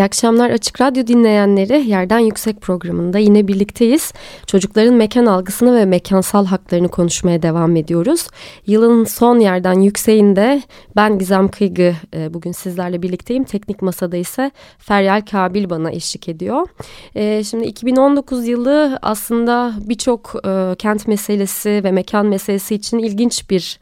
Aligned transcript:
İyi 0.00 0.04
akşamlar 0.04 0.50
Açık 0.50 0.80
Radyo 0.80 1.06
dinleyenleri. 1.06 1.88
Yerden 1.88 2.18
Yüksek 2.18 2.60
programında 2.60 3.18
yine 3.18 3.48
birlikteyiz. 3.48 4.12
Çocukların 4.46 4.94
mekan 4.94 5.26
algısını 5.26 5.76
ve 5.76 5.84
mekansal 5.84 6.46
haklarını 6.46 6.88
konuşmaya 6.88 7.42
devam 7.42 7.76
ediyoruz. 7.76 8.28
Yılın 8.66 9.04
son 9.04 9.38
Yerden 9.38 9.80
Yükseğinde 9.80 10.62
ben 10.96 11.18
Gizem 11.18 11.48
Kıygı 11.48 11.94
e, 12.14 12.34
bugün 12.34 12.52
sizlerle 12.52 13.02
birlikteyim. 13.02 13.44
Teknik 13.44 13.82
Masada 13.82 14.16
ise 14.16 14.50
Feryal 14.78 15.22
Kabil 15.30 15.70
bana 15.70 15.90
eşlik 15.90 16.28
ediyor. 16.28 16.66
E, 17.14 17.44
şimdi 17.44 17.64
2019 17.64 18.48
yılı 18.48 18.98
aslında 19.02 19.72
birçok 19.80 20.34
e, 20.46 20.74
kent 20.78 21.08
meselesi 21.08 21.80
ve 21.84 21.90
mekan 21.90 22.26
meselesi 22.26 22.74
için 22.74 22.98
ilginç 22.98 23.50
bir 23.50 23.78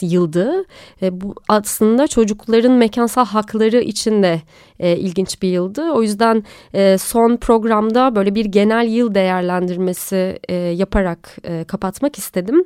yıldı. 0.00 0.64
Bu 1.02 1.34
aslında 1.48 2.06
çocukların 2.06 2.72
mekansal 2.72 3.26
hakları 3.26 3.80
için 3.80 4.22
de 4.22 4.40
e, 4.80 4.96
ilginç 4.96 5.42
bir 5.42 5.48
yıldı. 5.48 5.90
O 5.90 6.02
yüzden 6.02 6.44
e, 6.74 6.98
son 6.98 7.36
programda 7.36 8.16
böyle 8.16 8.34
bir 8.34 8.44
genel 8.44 8.88
yıl 8.88 9.14
değerlendirmesi 9.14 10.38
e, 10.48 10.54
yaparak 10.54 11.36
e, 11.44 11.64
kapatmak 11.64 12.18
istedim. 12.18 12.64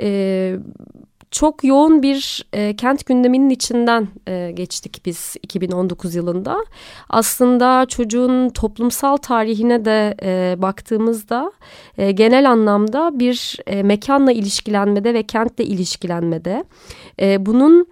E, 0.00 0.56
çok 1.30 1.64
yoğun 1.64 2.02
bir 2.02 2.46
e, 2.52 2.76
kent 2.76 3.06
gündeminin 3.06 3.50
içinden 3.50 4.08
e, 4.28 4.50
geçtik 4.54 5.02
biz 5.04 5.36
2019 5.42 6.14
yılında. 6.14 6.64
Aslında 7.08 7.86
çocuğun 7.86 8.48
toplumsal 8.48 9.16
tarihine 9.16 9.84
de 9.84 10.14
e, 10.22 10.62
baktığımızda 10.62 11.52
e, 11.98 12.12
genel 12.12 12.50
anlamda 12.50 13.18
bir 13.18 13.56
e, 13.66 13.82
mekanla 13.82 14.32
ilişkilenmede 14.32 15.14
ve 15.14 15.22
kentle 15.22 15.64
ilişkilenmede 15.64 16.64
e, 17.20 17.46
bunun 17.46 17.86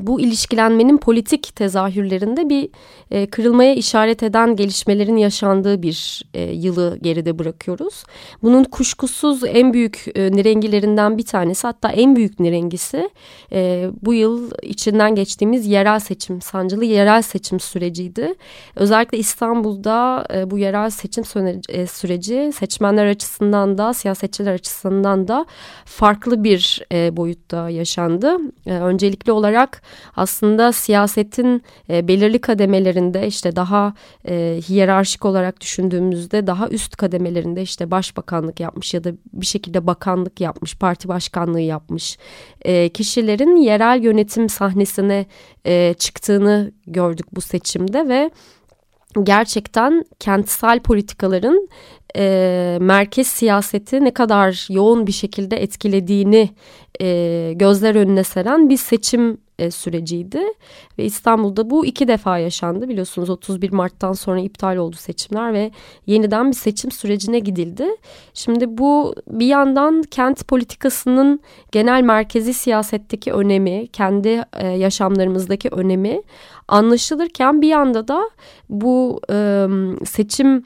bu 0.00 0.20
ilişkilenmenin 0.20 0.98
politik 0.98 1.56
tezahürlerinde 1.56 2.48
bir 2.48 2.68
e, 3.10 3.26
kırılmaya 3.26 3.74
işaret 3.74 4.22
eden 4.22 4.56
gelişmelerin 4.56 5.16
yaşandığı 5.16 5.82
bir 5.82 6.22
e, 6.34 6.42
yılı 6.42 6.98
geride 7.02 7.38
bırakıyoruz. 7.38 8.04
Bunun 8.42 8.64
kuşkusuz 8.64 9.44
en 9.44 9.72
büyük 9.72 10.04
e, 10.14 10.32
nirengilerinden 10.32 11.18
bir 11.18 11.24
tanesi 11.26 11.66
hatta 11.66 11.90
en 11.90 12.16
büyük 12.16 12.40
nirengisi 12.40 13.10
e, 13.52 13.90
bu 14.02 14.14
yıl 14.14 14.50
içinden 14.62 15.14
geçtiğimiz 15.14 15.66
yerel 15.66 15.98
seçim, 15.98 16.40
sancılı 16.40 16.84
yerel 16.84 17.22
seçim 17.22 17.60
süreciydi. 17.60 18.34
Özellikle 18.76 19.18
İstanbul'da 19.18 20.26
e, 20.34 20.50
bu 20.50 20.58
yerel 20.58 20.90
seçim 20.90 21.24
e, 21.68 21.86
süreci 21.86 22.52
seçmenler 22.54 23.06
açısından 23.06 23.78
da 23.78 23.94
siyasetçiler 23.94 24.54
açısından 24.54 25.28
da 25.28 25.46
farklı 25.84 26.44
bir 26.44 26.82
e, 26.92 27.16
boyutta 27.16 27.70
yaşandı. 27.70 28.36
E, 28.66 28.72
öncelikli 28.72 29.32
olarak 29.32 29.69
olarak 29.70 29.82
aslında 30.16 30.72
siyasetin 30.72 31.62
e, 31.88 32.08
belirli 32.08 32.38
kademelerinde 32.38 33.26
işte 33.26 33.56
daha 33.56 33.94
e, 34.28 34.60
hiyerarşik 34.68 35.24
olarak 35.24 35.60
düşündüğümüzde 35.60 36.46
daha 36.46 36.68
üst 36.68 36.96
kademelerinde 36.96 37.62
işte 37.62 37.86
başbakanlık 37.90 38.60
yapmış 38.60 38.94
ya 38.94 39.00
da 39.04 39.12
bir 39.32 39.46
şekilde 39.46 39.86
bakanlık 39.86 40.40
yapmış, 40.40 40.76
parti 40.76 41.08
başkanlığı 41.08 41.60
yapmış 41.60 42.18
e, 42.62 42.88
kişilerin 42.88 43.56
yerel 43.56 44.02
yönetim 44.02 44.48
sahnesine 44.48 45.26
e, 45.64 45.94
çıktığını 45.98 46.72
gördük 46.86 47.26
bu 47.32 47.40
seçimde 47.40 48.08
ve 48.08 48.30
gerçekten 49.22 50.04
kentsel 50.18 50.80
politikaların 50.80 51.68
e, 52.16 52.78
merkez 52.80 53.26
siyaseti 53.26 54.04
ne 54.04 54.10
kadar 54.10 54.66
yoğun 54.70 55.06
bir 55.06 55.12
şekilde 55.12 55.56
etkilediğini 55.56 56.50
e, 57.00 57.52
gözler 57.56 57.94
önüne 57.94 58.24
seren 58.24 58.68
bir 58.68 58.76
seçim 58.76 59.38
e, 59.60 59.70
süreciydi. 59.70 60.40
Ve 60.98 61.04
İstanbul'da 61.04 61.70
bu 61.70 61.86
iki 61.86 62.08
defa 62.08 62.38
yaşandı 62.38 62.88
biliyorsunuz 62.88 63.30
31 63.30 63.72
Mart'tan 63.72 64.12
sonra 64.12 64.40
iptal 64.40 64.76
oldu 64.76 64.96
seçimler 64.96 65.52
ve 65.52 65.70
yeniden 66.06 66.48
bir 66.48 66.56
seçim 66.56 66.90
sürecine 66.90 67.38
gidildi. 67.38 67.86
Şimdi 68.34 68.78
bu 68.78 69.14
bir 69.26 69.46
yandan 69.46 70.02
kent 70.02 70.48
politikasının 70.48 71.40
genel 71.72 72.02
merkezi 72.02 72.54
siyasetteki 72.54 73.32
önemi, 73.32 73.86
kendi 73.88 74.44
e, 74.52 74.66
yaşamlarımızdaki 74.66 75.68
önemi 75.68 76.22
anlaşılırken 76.68 77.62
bir 77.62 77.68
yanda 77.68 78.08
da 78.08 78.30
bu 78.68 79.20
e, 79.30 79.66
seçim 80.04 80.64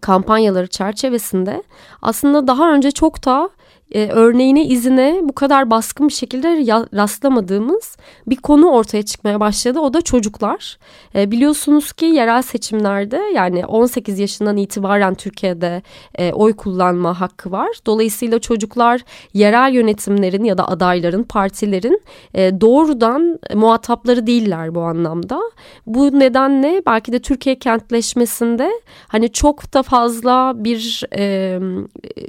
kampanyaları 0.00 0.66
çerçevesinde 0.66 1.62
aslında 2.02 2.46
daha 2.46 2.72
önce 2.72 2.90
çok 2.90 3.24
da 3.24 3.50
e, 3.92 4.08
örneğine 4.08 4.64
izine 4.64 5.20
bu 5.22 5.32
kadar 5.32 5.70
baskın 5.70 6.08
bir 6.08 6.12
şekilde 6.12 6.48
rastlamadığımız 6.96 7.96
bir 8.26 8.36
konu 8.36 8.70
ortaya 8.70 9.02
çıkmaya 9.02 9.40
başladı. 9.40 9.80
O 9.80 9.94
da 9.94 10.02
çocuklar. 10.02 10.78
E, 11.14 11.30
biliyorsunuz 11.30 11.92
ki 11.92 12.04
yerel 12.04 12.42
seçimlerde 12.42 13.22
yani 13.34 13.66
18 13.66 14.18
yaşından 14.18 14.56
itibaren 14.56 15.14
Türkiye'de 15.14 15.82
e, 16.14 16.32
oy 16.32 16.56
kullanma 16.56 17.20
hakkı 17.20 17.50
var. 17.50 17.68
Dolayısıyla 17.86 18.38
çocuklar 18.38 19.00
yerel 19.34 19.74
yönetimlerin 19.74 20.44
ya 20.44 20.58
da 20.58 20.68
adayların, 20.68 21.22
partilerin 21.22 22.02
e, 22.34 22.60
doğrudan 22.60 23.38
muhatapları 23.54 24.26
değiller 24.26 24.74
bu 24.74 24.80
anlamda. 24.80 25.40
Bu 25.86 26.18
nedenle 26.18 26.82
belki 26.86 27.12
de 27.12 27.18
Türkiye 27.18 27.58
kentleşmesinde 27.58 28.70
hani 29.08 29.32
çok 29.32 29.74
da 29.74 29.82
fazla 29.82 30.52
bir 30.56 31.04
e, 31.16 31.58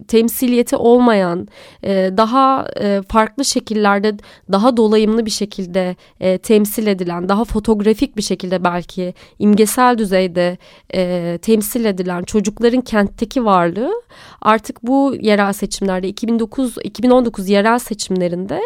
temsiliyeti 0.07 0.75
olmayan 0.75 1.47
e, 1.83 2.11
daha 2.17 2.67
e, 2.79 3.01
farklı 3.07 3.45
şekillerde 3.45 4.17
daha 4.51 4.77
dolayımlı 4.77 5.25
bir 5.25 5.31
şekilde 5.31 5.95
e, 6.19 6.37
temsil 6.37 6.87
edilen 6.87 7.29
daha 7.29 7.45
fotoğrafik 7.45 8.17
bir 8.17 8.21
şekilde 8.21 8.63
belki 8.63 9.13
imgesel 9.39 9.97
düzeyde 9.97 10.57
e, 10.93 11.39
temsil 11.41 11.85
edilen 11.85 12.23
çocukların 12.23 12.81
kentteki 12.81 13.45
varlığı 13.45 14.01
artık 14.41 14.83
bu 14.83 15.15
yerel 15.21 15.53
seçimlerde 15.53 16.07
2009 16.07 16.75
2019 16.83 17.49
yerel 17.49 17.79
seçimlerinde 17.79 18.61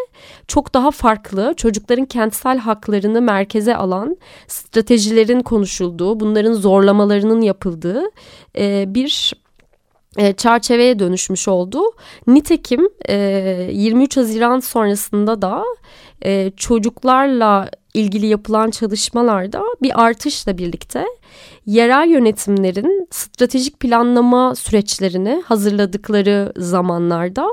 çok 0.47 0.73
daha 0.73 0.91
farklı 0.91 1.53
çocukların 1.57 2.05
kentsel 2.05 2.57
haklarını 2.57 3.21
merkeze 3.21 3.75
alan 3.75 4.17
stratejilerin 4.47 5.41
konuşulduğu 5.41 6.19
bunların 6.19 6.53
zorlamalarının 6.53 7.41
yapıldığı 7.41 8.03
bir 8.85 9.33
çerçeveye 10.33 10.99
dönüşmüş 10.99 11.47
oldu. 11.47 11.81
Nitekim 12.27 12.89
e, 13.09 13.15
23 13.71 14.17
Haziran 14.17 14.59
sonrasında 14.59 15.41
da 15.41 15.63
e, 16.25 16.51
çocuklarla 16.57 17.69
ilgili 17.93 18.25
yapılan 18.25 18.69
çalışmalarda 18.69 19.63
bir 19.81 20.03
artışla 20.03 20.57
birlikte 20.57 21.05
yerel 21.65 22.09
yönetimlerin 22.09 23.07
stratejik 23.11 23.79
planlama 23.79 24.55
süreçlerini 24.55 25.43
hazırladıkları 25.45 26.53
zamanlarda 26.57 27.47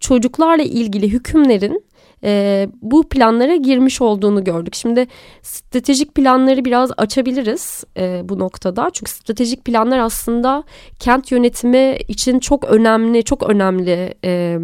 çocuklarla 0.00 0.62
ilgili 0.62 1.12
hükümlerin 1.12 1.84
e, 2.24 2.68
bu 2.82 3.08
planlara 3.08 3.56
girmiş 3.56 4.00
olduğunu 4.00 4.44
gördük. 4.44 4.74
Şimdi 4.74 5.06
stratejik 5.42 6.14
planları 6.14 6.64
biraz 6.64 6.90
açabiliriz 6.96 7.84
e, 7.96 8.20
bu 8.24 8.38
noktada. 8.38 8.90
Çünkü 8.92 9.10
stratejik 9.10 9.64
planlar 9.64 9.98
aslında 9.98 10.64
kent 10.98 11.32
yönetimi 11.32 11.96
için 12.08 12.38
çok 12.38 12.64
önemli, 12.64 13.24
çok 13.24 13.42
önemli 13.42 14.14
e, 14.24 14.58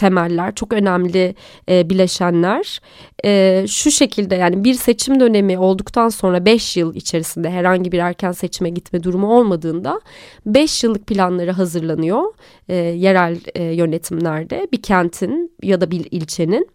temeller, 0.00 0.54
çok 0.54 0.72
önemli 0.72 1.34
e, 1.68 1.90
bileşenler. 1.90 2.80
E, 3.24 3.64
şu 3.68 3.90
şekilde 3.90 4.34
yani 4.34 4.64
bir 4.64 4.74
seçim 4.74 5.20
dönemi 5.20 5.58
olduktan 5.58 6.08
sonra 6.08 6.44
5 6.44 6.76
yıl 6.76 6.94
içerisinde 6.94 7.50
herhangi 7.50 7.92
bir 7.92 7.98
erken 7.98 8.32
seçime 8.32 8.70
gitme 8.70 9.02
durumu 9.02 9.38
olmadığında 9.38 10.00
5 10.46 10.84
yıllık 10.84 11.06
planları 11.06 11.50
hazırlanıyor 11.50 12.22
e, 12.68 12.74
yerel 12.74 13.38
e, 13.54 13.62
yönetimlerde 13.62 14.68
bir 14.72 14.82
kentin 14.82 15.52
ya 15.62 15.80
da 15.80 15.90
bir 15.90 16.06
ilçenin. 16.10 16.68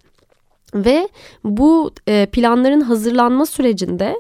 Ve 0.75 1.09
bu 1.43 1.91
e, 2.07 2.25
planların 2.31 2.81
hazırlanma 2.81 3.45
sürecinde 3.45 4.15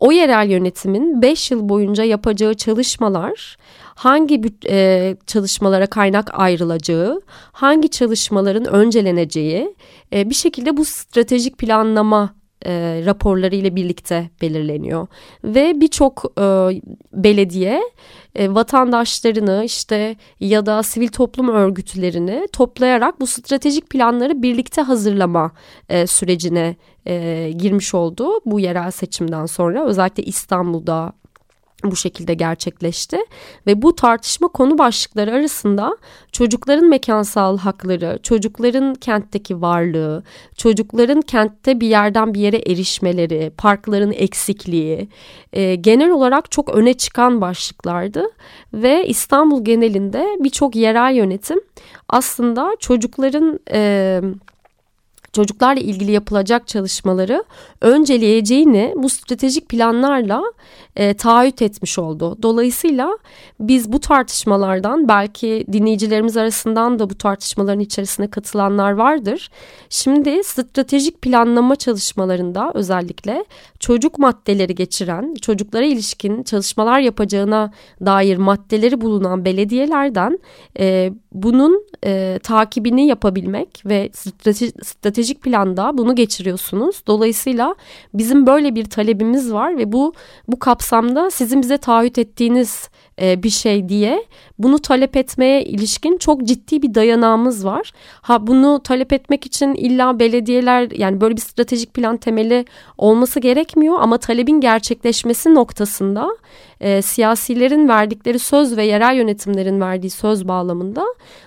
o 0.00 0.12
yerel 0.12 0.50
yönetimin 0.50 1.22
5 1.22 1.50
yıl 1.50 1.68
boyunca 1.68 2.04
yapacağı 2.04 2.54
çalışmalar 2.54 3.56
hangi 3.98 4.42
e, 4.68 5.16
çalışmalara 5.26 5.86
kaynak 5.86 6.30
ayrılacağı, 6.32 7.20
hangi 7.52 7.88
çalışmaların 7.88 8.64
önceleneceği 8.64 9.74
e, 10.12 10.30
bir 10.30 10.34
şekilde 10.34 10.76
bu 10.76 10.84
stratejik 10.84 11.58
planlama 11.58 12.34
e, 12.66 13.02
raporları 13.06 13.54
ile 13.54 13.76
birlikte 13.76 14.30
belirleniyor. 14.42 15.06
Ve 15.44 15.80
birçok 15.80 16.24
e, 16.38 16.42
belediye 17.12 17.82
e, 18.34 18.54
vatandaşlarını 18.54 19.62
işte 19.64 20.16
ya 20.40 20.66
da 20.66 20.82
sivil 20.82 21.08
toplum 21.08 21.48
örgütlerini 21.48 22.48
toplayarak 22.52 23.20
bu 23.20 23.26
stratejik 23.26 23.90
planları 23.90 24.42
birlikte 24.42 24.82
hazırlama 24.82 25.52
e, 25.88 26.06
sürecine 26.06 26.76
e, 27.06 27.50
girmiş 27.58 27.94
oldu 27.94 28.28
bu 28.46 28.60
yerel 28.60 28.90
seçimden 28.90 29.46
sonra. 29.46 29.86
Özellikle 29.86 30.22
İstanbul'da 30.22 31.12
bu 31.84 31.96
şekilde 31.96 32.34
gerçekleşti 32.34 33.18
ve 33.66 33.82
bu 33.82 33.94
tartışma 33.94 34.48
konu 34.48 34.78
başlıkları 34.78 35.32
arasında 35.32 35.96
çocukların 36.32 36.88
mekansal 36.88 37.58
hakları, 37.58 38.18
çocukların 38.22 38.94
kentteki 38.94 39.60
varlığı, 39.60 40.22
çocukların 40.56 41.20
kentte 41.20 41.80
bir 41.80 41.88
yerden 41.88 42.34
bir 42.34 42.40
yere 42.40 42.56
erişmeleri, 42.56 43.52
parkların 43.56 44.12
eksikliği 44.12 45.08
e, 45.52 45.74
genel 45.74 46.10
olarak 46.10 46.50
çok 46.50 46.68
öne 46.68 46.94
çıkan 46.94 47.40
başlıklardı 47.40 48.26
ve 48.72 49.06
İstanbul 49.06 49.64
genelinde 49.64 50.36
birçok 50.40 50.76
yerel 50.76 51.14
yönetim 51.14 51.60
aslında 52.08 52.76
çocukların 52.80 53.60
e, 53.72 54.20
çocuklarla 55.38 55.80
ilgili 55.80 56.12
yapılacak 56.12 56.68
çalışmaları 56.68 57.44
önceleyeceğini 57.80 58.94
bu 58.96 59.08
stratejik 59.08 59.68
planlarla 59.68 60.42
e, 60.96 61.14
taahhüt 61.14 61.62
etmiş 61.62 61.98
oldu. 61.98 62.38
Dolayısıyla 62.42 63.18
biz 63.60 63.92
bu 63.92 64.00
tartışmalardan 64.00 65.08
belki 65.08 65.64
dinleyicilerimiz 65.72 66.36
arasından 66.36 66.98
da 66.98 67.10
bu 67.10 67.14
tartışmaların 67.18 67.80
içerisine 67.80 68.30
katılanlar 68.30 68.92
vardır. 68.92 69.50
Şimdi 69.90 70.44
stratejik 70.44 71.22
planlama 71.22 71.76
çalışmalarında 71.76 72.72
özellikle 72.74 73.44
çocuk 73.80 74.18
maddeleri 74.18 74.74
geçiren, 74.74 75.34
çocuklara 75.34 75.84
ilişkin 75.84 76.42
çalışmalar 76.42 77.00
yapacağına 77.00 77.72
dair 78.06 78.36
maddeleri 78.36 79.00
bulunan 79.00 79.44
belediyelerden 79.44 80.38
e, 80.78 81.12
bunun 81.32 81.86
e, 82.04 82.38
takibini 82.42 83.06
yapabilmek 83.06 83.82
ve 83.86 84.10
strateji, 84.12 84.72
stratejik 84.84 85.42
planda 85.42 85.98
bunu 85.98 86.14
geçiriyorsunuz. 86.14 87.02
Dolayısıyla 87.06 87.74
bizim 88.14 88.46
böyle 88.46 88.74
bir 88.74 88.84
talebimiz 88.84 89.52
var 89.52 89.78
ve 89.78 89.92
bu 89.92 90.12
bu 90.48 90.58
kapsamda 90.58 91.30
sizin 91.30 91.62
bize 91.62 91.78
taahhüt 91.78 92.18
ettiğiniz 92.18 92.88
e, 93.20 93.42
bir 93.42 93.50
şey 93.50 93.88
diye 93.88 94.24
bunu 94.58 94.78
talep 94.78 95.16
etmeye 95.16 95.64
ilişkin 95.64 96.18
çok 96.18 96.44
ciddi 96.44 96.82
bir 96.82 96.94
dayanağımız 96.94 97.64
var. 97.64 97.92
Ha 98.20 98.46
bunu 98.46 98.80
talep 98.84 99.12
etmek 99.12 99.46
için 99.46 99.74
illa 99.74 100.18
belediyeler 100.18 100.90
yani 100.90 101.20
böyle 101.20 101.36
bir 101.36 101.40
stratejik 101.40 101.94
plan 101.94 102.16
temeli 102.16 102.64
olması 102.98 103.40
gerekmiyor 103.40 104.00
ama 104.00 104.18
talebin 104.18 104.60
gerçekleşmesi 104.60 105.54
noktasında 105.54 106.28
e, 106.80 107.02
siyasilerin 107.02 107.88
verdikleri 107.88 108.38
söz 108.38 108.76
ve 108.76 108.84
yerel 108.84 109.16
yönetimlerin 109.16 109.80
verdiği 109.80 110.10
söz 110.10 110.48
bağlamında 110.48 111.04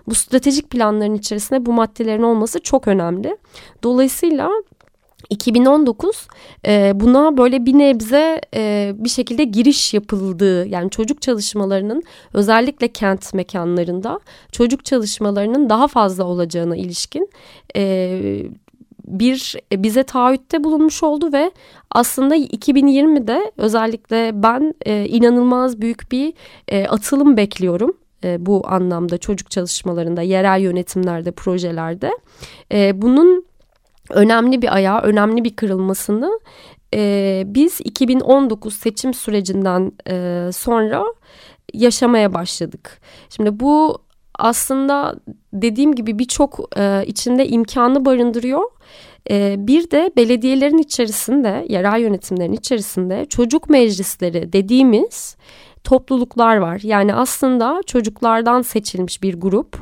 bu 0.07 0.15
stratejik 0.15 0.69
planların 0.69 1.15
içerisinde 1.15 1.65
bu 1.65 1.73
maddelerin 1.73 2.23
olması 2.23 2.59
çok 2.59 2.87
önemli. 2.87 3.37
Dolayısıyla 3.83 4.51
2019 5.31 6.27
e, 6.67 6.91
buna 6.95 7.37
böyle 7.37 7.65
bir 7.65 7.77
nebze 7.77 8.41
e, 8.55 8.91
bir 8.95 9.09
şekilde 9.09 9.43
giriş 9.43 9.93
yapıldığı 9.93 10.67
yani 10.67 10.89
çocuk 10.89 11.21
çalışmalarının 11.21 12.03
özellikle 12.33 12.87
kent 12.87 13.33
mekanlarında 13.33 14.19
çocuk 14.51 14.85
çalışmalarının 14.85 15.69
daha 15.69 15.87
fazla 15.87 16.23
olacağına 16.23 16.75
ilişkin 16.75 17.29
e, 17.75 18.43
bir 19.05 19.55
e, 19.71 19.83
bize 19.83 20.03
taahhütte 20.03 20.63
bulunmuş 20.63 21.03
oldu 21.03 21.33
ve 21.33 21.51
aslında 21.91 22.35
2020'de 22.35 23.51
özellikle 23.57 24.43
ben 24.43 24.73
e, 24.85 25.05
inanılmaz 25.05 25.81
büyük 25.81 26.11
bir 26.11 26.33
e, 26.67 26.87
atılım 26.87 27.37
bekliyorum 27.37 27.93
e, 28.23 28.45
bu 28.45 28.61
anlamda 28.67 29.17
çocuk 29.17 29.51
çalışmalarında, 29.51 30.21
yerel 30.21 30.61
yönetimlerde, 30.61 31.31
projelerde. 31.31 32.11
E, 32.71 33.01
bunun 33.01 33.50
önemli 34.13 34.61
bir 34.61 34.75
ayağı, 34.75 35.01
önemli 35.01 35.43
bir 35.43 35.55
kırılmasını 35.55 36.39
e, 36.93 37.43
biz 37.45 37.81
2019 37.83 38.75
seçim 38.75 39.13
sürecinden 39.13 39.91
e, 40.09 40.49
sonra 40.53 41.03
yaşamaya 41.73 42.33
başladık. 42.33 43.01
Şimdi 43.29 43.59
bu 43.59 44.01
aslında 44.39 45.15
dediğim 45.53 45.95
gibi 45.95 46.19
birçok 46.19 46.59
e, 46.77 47.03
içinde 47.07 47.47
imkanı 47.47 48.05
barındırıyor. 48.05 48.71
E, 49.29 49.55
bir 49.57 49.91
de 49.91 50.11
belediyelerin 50.17 50.77
içerisinde, 50.77 51.65
yerel 51.69 51.99
yönetimlerin 51.99 52.53
içerisinde 52.53 53.25
çocuk 53.25 53.69
meclisleri 53.69 54.53
dediğimiz 54.53 55.35
topluluklar 55.83 56.57
var. 56.57 56.79
Yani 56.83 57.15
aslında 57.15 57.81
çocuklardan 57.85 58.61
seçilmiş 58.61 59.23
bir 59.23 59.33
grup, 59.33 59.77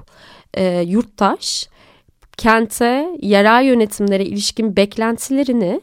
e, 0.53 0.81
yurttaş 0.81 1.69
kente, 2.39 3.09
yerel 3.21 3.65
yönetimlere 3.65 4.25
ilişkin 4.25 4.75
beklentilerini 4.75 5.81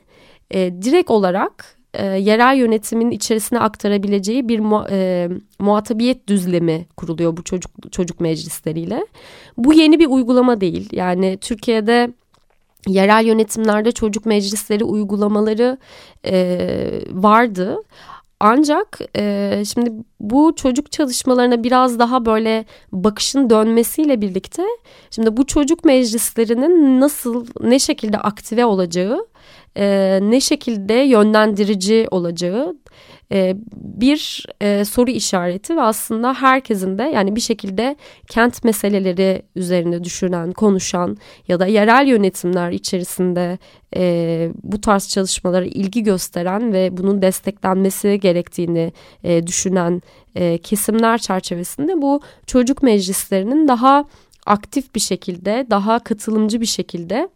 e, 0.50 0.82
direkt 0.82 1.10
olarak 1.10 1.76
e, 1.94 2.06
yerel 2.06 2.56
yönetimin 2.56 3.10
içerisine 3.10 3.60
aktarabileceği 3.60 4.48
bir 4.48 4.58
mu, 4.60 4.86
e, 4.90 5.28
muhatabiyet 5.58 6.28
düzlemi 6.28 6.86
kuruluyor 6.96 7.36
bu 7.36 7.44
çocuk 7.44 7.92
çocuk 7.92 8.20
meclisleriyle. 8.20 9.06
Bu 9.56 9.72
yeni 9.72 9.98
bir 9.98 10.06
uygulama 10.06 10.60
değil. 10.60 10.88
Yani 10.92 11.38
Türkiye'de 11.40 12.12
yerel 12.88 13.24
yönetimlerde 13.24 13.92
çocuk 13.92 14.26
meclisleri 14.26 14.84
uygulamaları 14.84 15.78
e, 16.26 16.58
vardı. 17.10 17.76
Ancak 18.40 18.98
e, 19.16 19.62
şimdi 19.74 19.92
bu 20.20 20.52
çocuk 20.56 20.92
çalışmalarına 20.92 21.64
biraz 21.64 21.98
daha 21.98 22.26
böyle 22.26 22.64
bakışın 22.92 23.50
dönmesiyle 23.50 24.20
birlikte 24.20 24.62
şimdi 25.10 25.36
bu 25.36 25.46
çocuk 25.46 25.84
meclislerinin 25.84 27.00
nasıl 27.00 27.46
ne 27.60 27.78
şekilde 27.78 28.18
aktive 28.18 28.64
olacağı 28.64 29.26
e, 29.76 30.18
ne 30.22 30.40
şekilde 30.40 30.94
yönlendirici 30.94 32.06
olacağı 32.10 32.76
e, 33.32 33.56
bir 33.74 34.46
e, 34.60 34.84
soru 34.84 35.10
işareti 35.10 35.76
ve 35.76 35.80
aslında 35.80 36.34
herkesin 36.34 36.98
de 36.98 37.02
yani 37.02 37.36
bir 37.36 37.40
şekilde 37.40 37.96
kent 38.28 38.64
meseleleri 38.64 39.42
üzerine 39.56 40.04
düşünen, 40.04 40.52
konuşan 40.52 41.16
ya 41.48 41.60
da 41.60 41.66
yerel 41.66 42.06
yönetimler 42.06 42.70
içerisinde 42.70 43.58
e, 43.96 44.50
bu 44.62 44.80
tarz 44.80 45.08
çalışmalara 45.08 45.64
ilgi 45.64 46.02
gösteren 46.02 46.72
ve 46.72 46.96
bunun 46.96 47.22
desteklenmesi 47.22 48.20
gerektiğini 48.20 48.92
düşünen 49.46 50.02
kesimler 50.62 51.18
çerçevesinde 51.18 52.02
bu 52.02 52.20
çocuk 52.46 52.82
meclislerinin 52.82 53.68
daha 53.68 54.04
aktif 54.46 54.94
bir 54.94 55.00
şekilde, 55.00 55.66
daha 55.70 55.98
katılımcı 55.98 56.60
bir 56.60 56.66
şekilde 56.66 57.28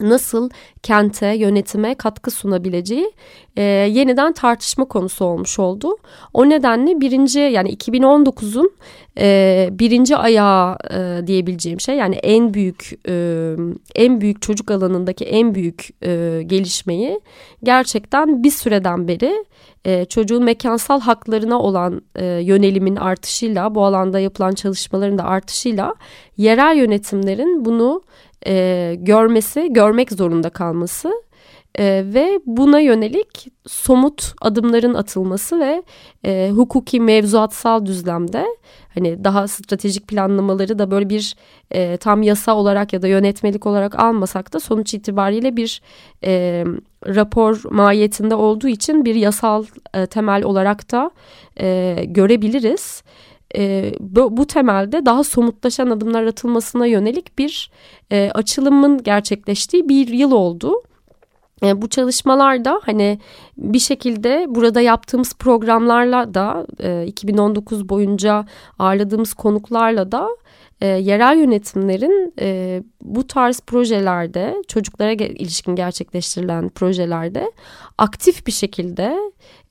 nasıl 0.00 0.50
kente, 0.82 1.26
yönetime 1.26 1.94
katkı 1.94 2.30
sunabileceği 2.30 3.12
e, 3.56 3.62
yeniden 3.62 4.32
tartışma 4.32 4.84
konusu 4.84 5.24
olmuş 5.24 5.58
oldu. 5.58 5.96
O 6.34 6.48
nedenle 6.48 7.00
birinci 7.00 7.40
yani 7.40 7.74
2019'un 7.74 8.70
e, 9.18 9.68
birinci 9.72 10.16
ayağı 10.16 10.76
e, 10.90 11.26
diyebileceğim 11.26 11.80
şey 11.80 11.96
yani 11.96 12.14
en 12.14 12.54
büyük 12.54 12.92
e, 13.08 13.54
en 13.94 14.20
büyük 14.20 14.42
çocuk 14.42 14.70
alanındaki 14.70 15.24
en 15.24 15.54
büyük 15.54 15.88
e, 16.02 16.42
gelişmeyi 16.46 17.20
gerçekten 17.62 18.42
bir 18.42 18.50
süreden 18.50 19.08
beri 19.08 19.44
e, 19.84 20.04
çocuğun 20.04 20.44
mekansal 20.44 21.00
haklarına 21.00 21.60
olan 21.60 22.02
e, 22.16 22.24
yönelimin 22.24 22.96
artışıyla 22.96 23.74
bu 23.74 23.84
alanda 23.84 24.20
yapılan 24.20 24.52
çalışmaların 24.52 25.18
da 25.18 25.24
artışıyla 25.24 25.94
yerel 26.36 26.76
yönetimlerin 26.76 27.64
bunu 27.64 28.02
e, 28.46 28.94
görmesi, 28.98 29.72
görmek 29.72 30.12
zorunda 30.12 30.50
kalması 30.50 31.12
e, 31.78 32.04
ve 32.14 32.40
buna 32.46 32.80
yönelik 32.80 33.48
somut 33.66 34.32
adımların 34.40 34.94
atılması 34.94 35.60
ve 35.60 35.82
e, 36.24 36.50
hukuki 36.50 37.00
mevzuatsal 37.00 37.86
düzlemde 37.86 38.46
hani 38.94 39.24
daha 39.24 39.48
stratejik 39.48 40.08
planlamaları 40.08 40.78
da 40.78 40.90
böyle 40.90 41.08
bir 41.08 41.36
e, 41.70 41.96
tam 41.96 42.22
yasa 42.22 42.56
olarak 42.56 42.92
ya 42.92 43.02
da 43.02 43.08
yönetmelik 43.08 43.66
olarak 43.66 43.98
almasak 43.98 44.52
da 44.52 44.60
sonuç 44.60 44.94
itibariyle 44.94 45.56
bir 45.56 45.82
e, 46.24 46.64
rapor 47.06 47.60
mahiyetinde 47.70 48.34
olduğu 48.34 48.68
için 48.68 49.04
bir 49.04 49.14
yasal 49.14 49.64
e, 49.94 50.06
temel 50.06 50.44
olarak 50.44 50.92
da 50.92 51.10
e, 51.60 51.96
görebiliriz 52.06 53.02
e, 53.56 53.92
bu, 54.00 54.36
bu 54.36 54.46
temelde 54.46 55.06
daha 55.06 55.24
somutlaşan 55.24 55.90
adımlar 55.90 56.24
atılmasına 56.24 56.86
yönelik 56.86 57.38
bir 57.38 57.70
e, 58.12 58.30
açılımın 58.34 59.02
gerçekleştiği 59.02 59.88
bir 59.88 60.08
yıl 60.08 60.32
oldu. 60.32 60.82
E, 61.62 61.82
bu 61.82 61.88
çalışmalarda 61.88 62.80
hani 62.84 63.18
bir 63.56 63.78
şekilde 63.78 64.46
burada 64.48 64.80
yaptığımız 64.80 65.34
programlarla 65.34 66.34
da 66.34 66.66
e, 66.80 67.06
2019 67.06 67.88
boyunca 67.88 68.44
ağırladığımız 68.78 69.34
konuklarla 69.34 70.12
da 70.12 70.28
e, 70.80 70.86
yerel 70.86 71.38
yönetimlerin 71.38 72.34
e, 72.40 72.82
bu 73.02 73.26
tarz 73.26 73.60
projelerde 73.60 74.62
çocuklara 74.68 75.12
ilişkin 75.12 75.74
gerçekleştirilen 75.74 76.68
projelerde 76.68 77.52
aktif 77.98 78.46
bir 78.46 78.52
şekilde 78.52 79.18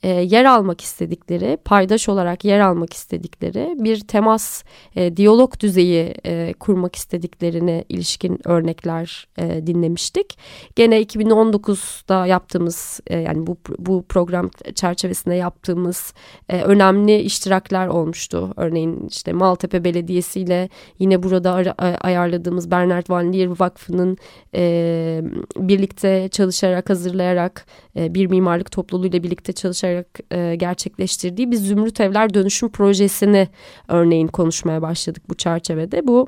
e, 0.04 0.10
yer 0.10 0.46
almak 0.46 0.82
istedikleri, 0.82 1.58
paydaş 1.66 2.10
olarak 2.10 2.46
yer 2.46 2.60
almak 2.60 2.94
istedikleri 2.94 3.76
bir 3.80 4.00
temas, 4.00 4.64
e, 4.96 5.18
diyalog 5.18 5.60
düzeyi 5.60 6.14
e, 6.26 6.54
kurmak 6.60 6.96
istediklerine 6.96 7.84
ilişkin 7.90 8.40
örnekler 8.48 9.28
e, 9.38 9.68
dinlemiştik. 9.68 10.38
Gene 10.76 11.02
2019'da 11.02 12.26
yaptığımız 12.26 13.00
e, 13.08 13.18
yani 13.18 13.48
bu 13.48 13.58
bu 13.78 14.06
program 14.10 14.50
çerçevesinde 14.76 15.36
yaptığımız 15.36 16.14
e, 16.50 16.62
önemli 16.62 17.20
iştirakler 17.20 17.88
olmuştu. 17.88 18.54
Örneğin 18.58 19.08
işte 19.10 19.34
Maltepe 19.34 19.84
Belediyesi 19.84 20.40
ile 20.40 20.70
yine 21.00 21.24
burada 21.24 21.54
ara, 21.54 21.76
ayarladığımız 22.02 22.72
Bernard 22.72 23.10
Van 23.10 23.34
Leer 23.34 23.60
Vakfı'nın 23.60 24.18
e, 24.56 25.22
birlikte 25.58 26.30
çalışarak 26.32 26.90
hazırlayarak 26.90 27.66
e, 27.96 28.14
bir 28.14 28.28
mimarlık 28.28 28.72
topluluğuyla 28.72 29.24
birlikte 29.24 29.54
çalışarak 29.54 29.87
e, 30.32 30.56
gerçekleştirdiği 30.56 31.52
bir 31.52 31.58
Zümrüt 31.58 32.02
Evler 32.02 32.34
dönüşüm 32.34 32.70
projesini 32.70 33.48
örneğin 33.88 34.28
konuşmaya 34.28 34.82
başladık 34.82 35.24
bu 35.30 35.36
çerçevede. 35.36 36.08
Bu 36.08 36.28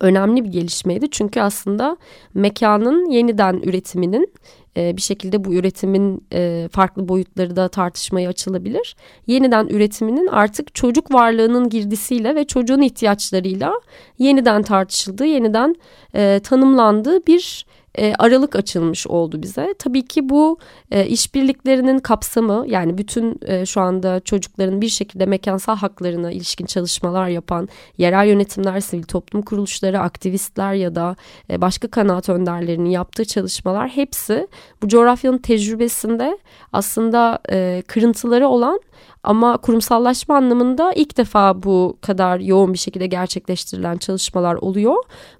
önemli 0.00 0.44
bir 0.44 0.48
gelişmeydi. 0.48 1.10
Çünkü 1.10 1.40
aslında 1.40 1.96
mekanın 2.34 3.10
yeniden 3.10 3.54
üretiminin 3.54 4.32
e, 4.76 4.96
bir 4.96 5.02
şekilde 5.02 5.44
bu 5.44 5.54
üretimin 5.54 6.26
e, 6.32 6.68
farklı 6.72 7.08
boyutları 7.08 7.56
da 7.56 7.68
tartışmaya 7.68 8.28
açılabilir. 8.28 8.96
Yeniden 9.26 9.66
üretiminin 9.66 10.26
artık 10.26 10.74
çocuk 10.74 11.14
varlığının 11.14 11.68
girdisiyle 11.68 12.34
ve 12.34 12.44
çocuğun 12.44 12.82
ihtiyaçlarıyla 12.82 13.72
yeniden 14.18 14.62
tartışıldığı, 14.62 15.26
yeniden 15.26 15.74
e, 16.14 16.40
tanımlandığı 16.44 17.26
bir 17.26 17.66
e, 17.94 18.14
aralık 18.18 18.56
açılmış 18.56 19.06
oldu 19.06 19.42
bize. 19.42 19.74
Tabii 19.78 20.06
ki 20.06 20.28
bu 20.28 20.58
e, 20.90 21.06
işbirliklerinin 21.06 21.98
kapsamı 21.98 22.64
yani 22.68 22.98
bütün 22.98 23.40
e, 23.42 23.66
şu 23.66 23.80
anda 23.80 24.20
çocukların 24.20 24.80
bir 24.80 24.88
şekilde 24.88 25.26
mekansal 25.26 25.76
haklarına 25.76 26.30
ilişkin 26.30 26.66
çalışmalar 26.66 27.28
yapan 27.28 27.68
yerel 27.98 28.26
yönetimler, 28.26 28.80
sivil 28.80 29.02
toplum 29.02 29.42
kuruluşları, 29.42 30.00
aktivistler 30.00 30.74
ya 30.74 30.94
da 30.94 31.16
başka 31.50 31.88
kanaat 31.88 32.28
önderlerinin 32.28 32.90
yaptığı 32.90 33.24
çalışmalar 33.24 33.88
hepsi 33.88 34.48
bu 34.82 34.88
coğrafyanın 34.88 35.38
tecrübesinde 35.38 36.38
aslında 36.72 37.38
kırıntıları 37.86 38.48
olan 38.48 38.80
ama 39.22 39.56
kurumsallaşma 39.56 40.36
anlamında 40.36 40.92
ilk 40.92 41.16
defa 41.16 41.62
bu 41.62 41.98
kadar 42.00 42.40
yoğun 42.40 42.72
bir 42.72 42.78
şekilde 42.78 43.06
gerçekleştirilen 43.06 43.96
çalışmalar 43.96 44.54
oluyor. 44.54 44.96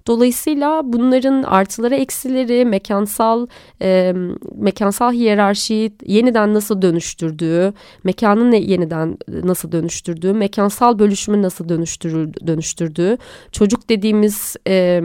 Dolayısıyla 0.07 0.81
bunların 0.85 1.43
artıları 1.43 1.95
eksileri, 1.95 2.65
mekansal 2.65 3.47
e, 3.83 4.15
mekansal 4.55 5.13
hiyerarşiyi 5.13 5.93
yeniden 6.07 6.55
nasıl 6.55 6.83
dönüştürdüğü, 6.83 7.73
mekanın 8.05 8.53
yeniden 8.53 9.19
nasıl 9.29 9.73
dönüştürdüğü, 9.73 10.33
mekansal 10.33 10.99
bölüşümü 10.99 11.43
nasıl 11.43 11.69
dönüştürür, 11.69 12.35
dönüştürdüğü, 12.47 13.19
çocuk 13.53 13.89
dediğimiz 13.89 14.57
e, 14.67 15.03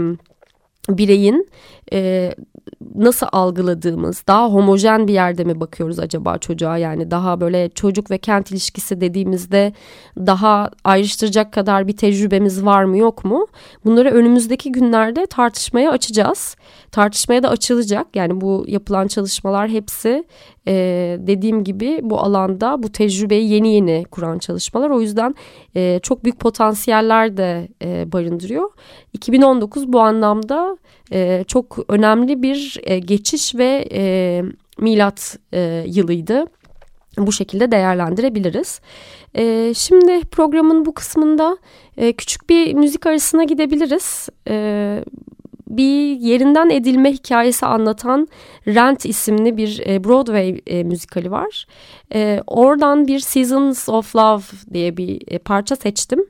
bireyin 0.89 1.48
e, 1.94 2.34
nasıl 2.96 3.28
algıladığımız 3.32 4.24
daha 4.28 4.50
homojen 4.50 5.08
bir 5.08 5.14
yerde 5.14 5.44
mi 5.44 5.60
bakıyoruz 5.60 6.00
acaba 6.00 6.38
çocuğa? 6.38 6.78
Yani 6.78 7.12
daha 7.12 7.42
böyle 7.42 7.70
çocuk 7.70 8.12
ve 8.12 8.18
kent 8.18 8.52
ilişkisi 8.52 9.02
dediğimizde 9.02 9.74
daha 10.18 10.70
ayrıştıracak 10.84 11.54
kadar 11.54 11.88
bir 11.88 11.98
tecrübemiz 11.98 12.66
var 12.66 12.84
mı 12.84 12.98
yok 12.98 13.26
mu? 13.26 13.48
Bunları 13.86 14.10
önümüzdeki 14.10 14.72
günlerde 14.72 15.26
tartışmaya 15.26 15.92
açacağız. 15.92 16.56
Tartışmaya 16.92 17.44
da 17.44 17.50
açılacak. 17.50 18.08
Yani 18.16 18.42
bu 18.42 18.66
yapılan 18.68 19.08
çalışmalar 19.08 19.70
hepsi 19.70 20.24
e, 20.68 20.74
dediğim 21.20 21.64
gibi 21.64 22.00
bu 22.04 22.20
alanda 22.20 22.84
bu 22.84 22.92
tecrübeyi 22.92 23.50
yeni 23.50 23.74
yeni 23.74 24.06
kuran 24.12 24.40
çalışmalar. 24.40 24.90
O 24.90 25.02
yüzden 25.02 25.36
e, 25.76 26.00
çok 26.04 26.24
büyük 26.24 26.40
potansiyeller 26.40 27.38
de 27.38 27.68
e, 27.84 28.12
barındırıyor. 28.12 28.70
2019 29.14 29.94
bu 29.94 30.00
anlamda 30.00 30.78
e, 31.13 31.43
çok 31.48 31.79
önemli 31.89 32.43
bir 32.43 32.79
e, 32.84 33.00
geçiş 33.00 33.55
ve 33.55 33.88
e, 33.91 34.43
milat 34.77 35.38
e, 35.53 35.84
yılıydı. 35.88 36.46
Bu 37.17 37.32
şekilde 37.32 37.72
değerlendirebiliriz. 37.72 38.82
E, 39.36 39.74
şimdi 39.74 40.22
programın 40.22 40.86
bu 40.86 40.93
kısmında 40.93 41.58
küçük 42.17 42.50
bir 42.50 42.74
müzik 42.74 43.05
arasına 43.05 43.43
gidebiliriz. 43.43 44.29
E, 44.48 45.03
bir 45.67 46.20
yerinden 46.20 46.70
edilme 46.70 47.12
hikayesi 47.12 47.65
anlatan 47.65 48.27
Rent 48.67 49.05
isimli 49.05 49.58
bir 49.58 49.79
Broadway 50.03 50.84
müzikali 50.84 51.32
var. 51.32 51.67
Oradan 52.48 53.08
bir 53.08 53.20
Seasons 53.20 53.89
of 53.89 54.15
Love 54.15 54.43
diye 54.74 54.98
bir 54.98 55.39
parça 55.39 55.75
seçtim 55.75 56.25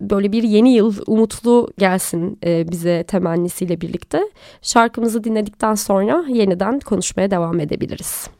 böyle 0.00 0.32
bir 0.32 0.42
yeni 0.42 0.74
yıl 0.74 0.94
umutlu 1.06 1.68
gelsin 1.78 2.38
e, 2.44 2.68
bize 2.68 3.04
temennisiyle 3.04 3.80
birlikte. 3.80 4.30
Şarkımızı 4.62 5.24
dinledikten 5.24 5.74
sonra 5.74 6.24
yeniden 6.28 6.80
konuşmaya 6.80 7.30
devam 7.30 7.60
edebiliriz. 7.60 8.37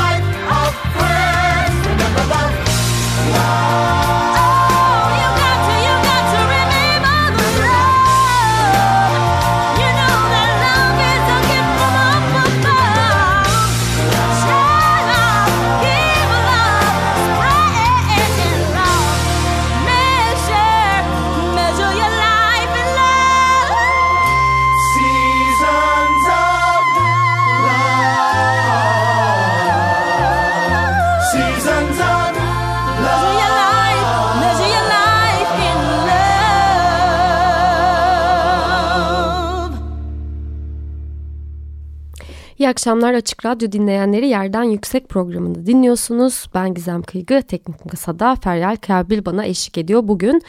akşamlar 42.71 43.13
Açık 43.13 43.45
Radyo 43.45 43.71
dinleyenleri 43.71 44.27
Yerden 44.27 44.63
Yüksek 44.63 45.09
programını 45.09 45.65
dinliyorsunuz. 45.65 46.45
Ben 46.53 46.73
Gizem 46.73 47.03
Kıygı, 47.03 47.41
Teknik 47.41 47.85
Masa'da 47.85 48.35
Feryal 48.35 48.75
Kabil 48.75 49.25
bana 49.25 49.45
eşlik 49.45 49.77
ediyor. 49.77 50.07
Bugün 50.07 50.41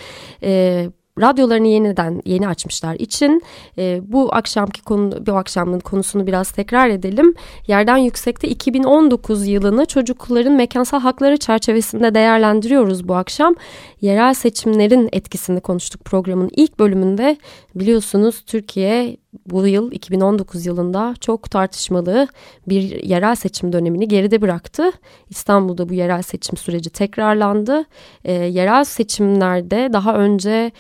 e, 0.43 0.87
radyolarını 1.21 1.69
yeniden 1.69 2.23
yeni 2.25 2.49
açmışlar 2.49 2.95
için 2.95 3.43
e, 3.79 4.01
bu 4.05 4.35
akşamki 4.35 4.83
konu 4.83 5.27
bu 5.27 5.33
akşamın 5.33 5.81
konusunu 5.81 6.27
biraz 6.27 6.51
tekrar 6.51 6.89
edelim. 6.89 7.35
Yerden 7.67 7.97
Yüksek'te 7.97 8.49
2019 8.49 9.47
yılını 9.47 9.87
çocukların 9.87 10.53
mekansal 10.53 11.01
hakları 11.01 11.37
çerçevesinde 11.37 12.15
değerlendiriyoruz 12.15 13.09
bu 13.09 13.15
akşam. 13.15 13.55
Yerel 14.01 14.35
seçimlerin 14.35 15.09
etkisini 15.13 15.61
konuştuk 15.61 16.05
programın 16.05 16.51
ilk 16.57 16.79
bölümünde. 16.79 17.37
Biliyorsunuz 17.75 18.43
Türkiye 18.47 19.17
bu 19.47 19.67
yıl 19.67 19.93
2019 19.93 20.67
yılında 20.67 21.15
çok 21.21 21.51
tartışmalı 21.51 22.29
bir 22.69 23.05
yerel 23.05 23.35
seçim 23.35 23.73
dönemini 23.73 24.09
geride 24.09 24.41
bıraktı. 24.41 24.91
İstanbul'da 25.31 25.89
bu 25.89 25.95
yerel 25.95 26.23
seçim 26.23 26.57
süreci 26.57 26.91
tekrarlandı. 26.91 27.85
E, 28.25 28.33
yerel 28.33 28.85
seçimlerde 28.85 29.91
daha 29.93 30.17
önce 30.17 30.71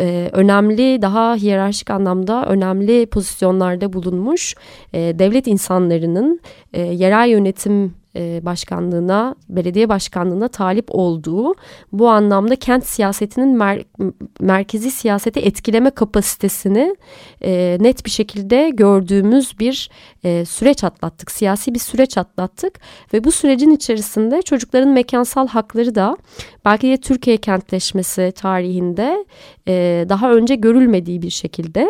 e, 0.00 0.30
önemli, 0.32 1.02
daha 1.02 1.36
hiyerarşik 1.36 1.90
anlamda 1.90 2.46
önemli 2.46 3.06
pozisyonlarda 3.06 3.92
bulunmuş 3.92 4.54
e, 4.92 4.98
devlet 5.18 5.46
insanlarının 5.46 6.40
e, 6.72 6.80
yerel 6.80 7.28
yönetim 7.28 7.94
e, 8.18 8.40
başkanlığına, 8.44 9.34
belediye 9.48 9.88
başkanlığına 9.88 10.48
talip 10.48 10.86
olduğu 10.88 11.54
bu 11.92 12.08
anlamda 12.08 12.56
kent 12.56 12.86
siyasetinin 12.86 13.48
mer 13.48 13.84
merkezi 14.40 14.90
siyaseti 14.90 15.40
etkileme 15.40 15.90
kapasitesini 15.90 16.96
e, 17.44 17.78
net 17.80 18.04
bir 18.04 18.10
şekilde 18.10 18.70
gördüğümüz 18.70 19.58
bir 19.58 19.90
e, 20.24 20.44
süreç 20.44 20.84
atlattık. 20.84 21.30
Siyasi 21.30 21.74
bir 21.74 21.78
süreç 21.78 22.18
atlattık 22.18 22.80
ve 23.12 23.24
bu 23.24 23.32
sürecin 23.32 23.70
içerisinde 23.70 24.42
çocukların 24.42 24.88
mekansal 24.88 25.48
hakları 25.48 25.94
da 25.94 26.16
belki 26.64 26.88
de 26.88 26.96
Türkiye 26.96 27.36
kentleşmesi 27.36 28.32
tarihinde 28.36 29.26
e, 29.68 30.06
daha 30.08 30.32
önce 30.32 30.54
görülmediği 30.54 31.22
bir 31.22 31.30
şekilde 31.30 31.88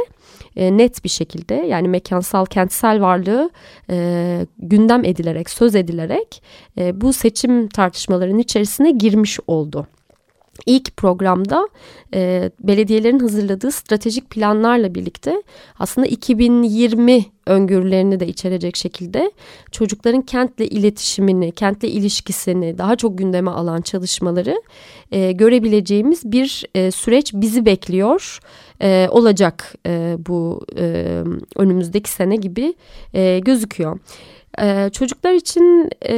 e, 0.56 0.76
net 0.76 1.04
bir 1.04 1.08
şekilde 1.08 1.54
yani 1.54 1.88
mekansal 1.88 2.46
kentsel 2.46 3.00
varlığı 3.00 3.50
e, 3.90 4.46
gündem 4.58 5.04
edilerek 5.04 5.50
söz 5.50 5.74
edilerek 5.74 6.42
e, 6.78 7.00
bu 7.00 7.12
seçim 7.12 7.68
tartışmalarının 7.68 8.38
içerisine 8.38 8.90
girmiş 8.90 9.38
oldu. 9.46 9.86
İlk 10.66 10.96
programda 10.96 11.68
e, 12.14 12.50
belediyelerin 12.60 13.18
hazırladığı 13.18 13.72
stratejik 13.72 14.30
planlarla 14.30 14.94
birlikte 14.94 15.42
aslında 15.78 16.06
2020 16.06 17.24
öngörülerini 17.46 18.20
de 18.20 18.26
içerecek 18.26 18.76
şekilde 18.76 19.32
çocukların 19.72 20.22
kentle 20.22 20.66
iletişimini, 20.66 21.52
kentle 21.52 21.88
ilişkisini 21.88 22.78
daha 22.78 22.96
çok 22.96 23.18
gündeme 23.18 23.50
alan 23.50 23.80
çalışmaları 23.80 24.62
e, 25.12 25.32
görebileceğimiz 25.32 26.32
bir 26.32 26.64
e, 26.74 26.90
süreç 26.90 27.32
bizi 27.34 27.66
bekliyor 27.66 28.40
e, 28.82 29.08
olacak 29.10 29.74
e, 29.86 30.16
bu 30.18 30.60
e, 30.78 31.22
önümüzdeki 31.56 32.10
sene 32.10 32.36
gibi 32.36 32.74
e, 33.14 33.38
gözüküyor. 33.38 33.98
Ee, 34.60 34.90
çocuklar 34.92 35.32
için 35.32 35.90
e, 36.08 36.14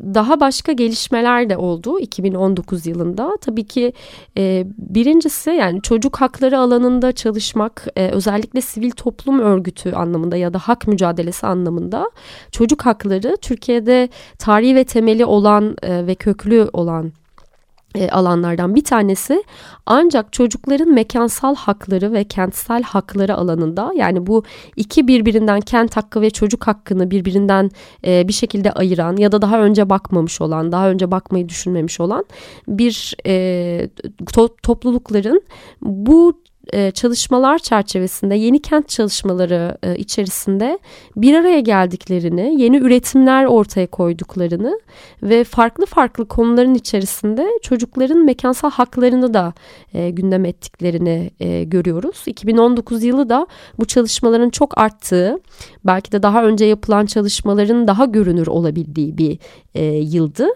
daha 0.00 0.40
başka 0.40 0.72
gelişmeler 0.72 1.50
de 1.50 1.56
oldu 1.56 2.00
2019 2.00 2.86
yılında. 2.86 3.36
Tabii 3.40 3.64
ki 3.64 3.92
e, 4.38 4.66
birincisi 4.78 5.50
yani 5.50 5.82
çocuk 5.82 6.20
hakları 6.20 6.58
alanında 6.58 7.12
çalışmak 7.12 7.86
e, 7.96 8.08
özellikle 8.08 8.60
sivil 8.60 8.90
toplum 8.90 9.38
örgütü 9.38 9.92
anlamında 9.92 10.36
ya 10.36 10.54
da 10.54 10.58
hak 10.58 10.88
mücadelesi 10.88 11.46
anlamında 11.46 12.10
çocuk 12.52 12.86
hakları 12.86 13.36
Türkiye'de 13.42 14.08
tarihi 14.38 14.74
ve 14.74 14.84
temeli 14.84 15.24
olan 15.24 15.76
e, 15.82 16.06
ve 16.06 16.14
köklü 16.14 16.68
olan 16.72 17.12
alanlardan 18.10 18.74
bir 18.74 18.84
tanesi 18.84 19.44
ancak 19.86 20.32
çocukların 20.32 20.88
mekansal 20.88 21.54
hakları 21.54 22.12
ve 22.12 22.24
kentsel 22.24 22.82
hakları 22.82 23.36
alanında 23.36 23.92
yani 23.96 24.26
bu 24.26 24.44
iki 24.76 25.08
birbirinden 25.08 25.60
kent 25.60 25.96
hakkı 25.96 26.20
ve 26.20 26.30
çocuk 26.30 26.66
hakkını 26.66 27.10
birbirinden 27.10 27.70
e, 28.06 28.28
bir 28.28 28.32
şekilde 28.32 28.72
ayıran 28.72 29.16
ya 29.16 29.32
da 29.32 29.42
daha 29.42 29.60
önce 29.60 29.90
bakmamış 29.90 30.40
olan 30.40 30.72
daha 30.72 30.90
önce 30.90 31.10
bakmayı 31.10 31.48
düşünmemiş 31.48 32.00
olan 32.00 32.24
bir 32.68 33.16
e, 33.26 33.88
to 34.32 34.48
toplulukların 34.62 35.42
bu 35.82 36.42
e, 36.72 36.90
çalışmalar 36.90 37.58
çerçevesinde 37.58 38.34
yeni 38.34 38.62
kent 38.62 38.88
çalışmaları 38.88 39.78
e, 39.82 39.96
içerisinde 39.96 40.78
bir 41.16 41.34
araya 41.34 41.60
geldiklerini, 41.60 42.62
yeni 42.62 42.76
üretimler 42.76 43.44
ortaya 43.44 43.86
koyduklarını 43.86 44.80
ve 45.22 45.44
farklı 45.44 45.86
farklı 45.86 46.28
konuların 46.28 46.74
içerisinde 46.74 47.48
çocukların 47.62 48.24
mekansal 48.24 48.70
haklarını 48.70 49.34
da 49.34 49.52
e, 49.94 50.10
gündem 50.10 50.44
ettiklerini 50.44 51.30
görüyoruz. 51.64 52.22
2019 52.26 53.04
yılı 53.04 53.28
da 53.28 53.46
bu 53.78 53.84
çalışmaların 53.84 54.50
çok 54.50 54.78
arttığı, 54.78 55.40
belki 55.84 56.12
de 56.12 56.22
daha 56.22 56.44
önce 56.44 56.64
yapılan 56.64 57.06
çalışmaların 57.06 57.86
daha 57.86 58.04
görünür 58.04 58.46
olabildiği 58.46 59.18
bir 59.18 59.38
yıldı. 60.02 60.48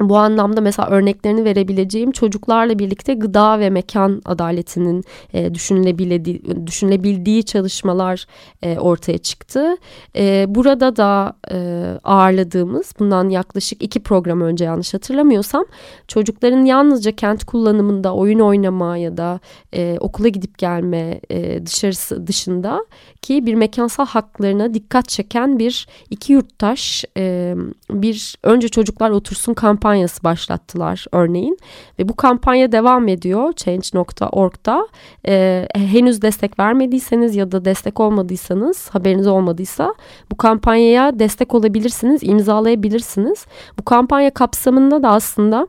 Bu 0.00 0.16
anlamda 0.16 0.60
mesela 0.60 0.88
örneklerini 0.88 1.44
verebileceğim 1.44 2.12
çocuklarla 2.12 2.78
birlikte 2.78 3.14
gıda 3.14 3.60
ve 3.60 3.70
mekan 3.70 4.22
adaletinin 4.24 5.04
e, 5.32 5.54
düşünülebildiği, 5.54 6.66
düşünülebildiği 6.66 7.44
çalışmalar 7.44 8.26
e, 8.62 8.78
ortaya 8.78 9.18
çıktı. 9.18 9.76
E, 10.16 10.44
burada 10.48 10.96
da 10.96 11.36
e, 11.52 11.58
ağırladığımız 12.04 12.94
bundan 12.98 13.28
yaklaşık 13.28 13.82
iki 13.82 14.02
program 14.02 14.40
önce 14.40 14.64
yanlış 14.64 14.94
hatırlamıyorsam 14.94 15.64
çocukların 16.08 16.64
yalnızca 16.64 17.12
kent 17.12 17.44
kullanımında 17.44 18.14
oyun 18.14 18.38
oynama 18.38 18.96
ya 18.96 19.16
da 19.16 19.40
e, 19.74 19.96
okula 20.00 20.28
gidip 20.28 20.58
gelme 20.58 21.20
e, 21.30 21.66
dışarısı 21.66 22.26
dışında 22.26 22.86
ki 23.22 23.46
bir 23.46 23.54
mekansal 23.54 24.06
haklarına 24.06 24.74
dikkat 24.74 25.08
çeken 25.08 25.58
bir 25.58 25.86
iki 26.10 26.32
yurttaş 26.32 27.04
e, 27.16 27.54
bir 27.90 28.36
önce 28.42 28.68
çocuklar 28.68 29.10
otursun 29.10 29.54
kampanyası 29.84 30.24
başlattılar 30.24 31.06
örneğin. 31.12 31.58
Ve 31.98 32.08
bu 32.08 32.16
kampanya 32.16 32.72
devam 32.72 33.08
ediyor 33.08 33.52
change.org'da 33.52 34.88
e, 35.28 35.66
henüz 35.74 36.22
destek 36.22 36.58
vermediyseniz 36.58 37.36
ya 37.36 37.52
da 37.52 37.64
destek 37.64 38.00
olmadıysanız 38.00 38.88
haberiniz 38.90 39.26
olmadıysa 39.26 39.94
bu 40.30 40.36
kampanyaya 40.36 41.18
destek 41.18 41.54
olabilirsiniz 41.54 42.22
imzalayabilirsiniz. 42.22 43.46
Bu 43.78 43.82
kampanya 43.84 44.30
kapsamında 44.30 45.02
da 45.02 45.08
aslında 45.08 45.68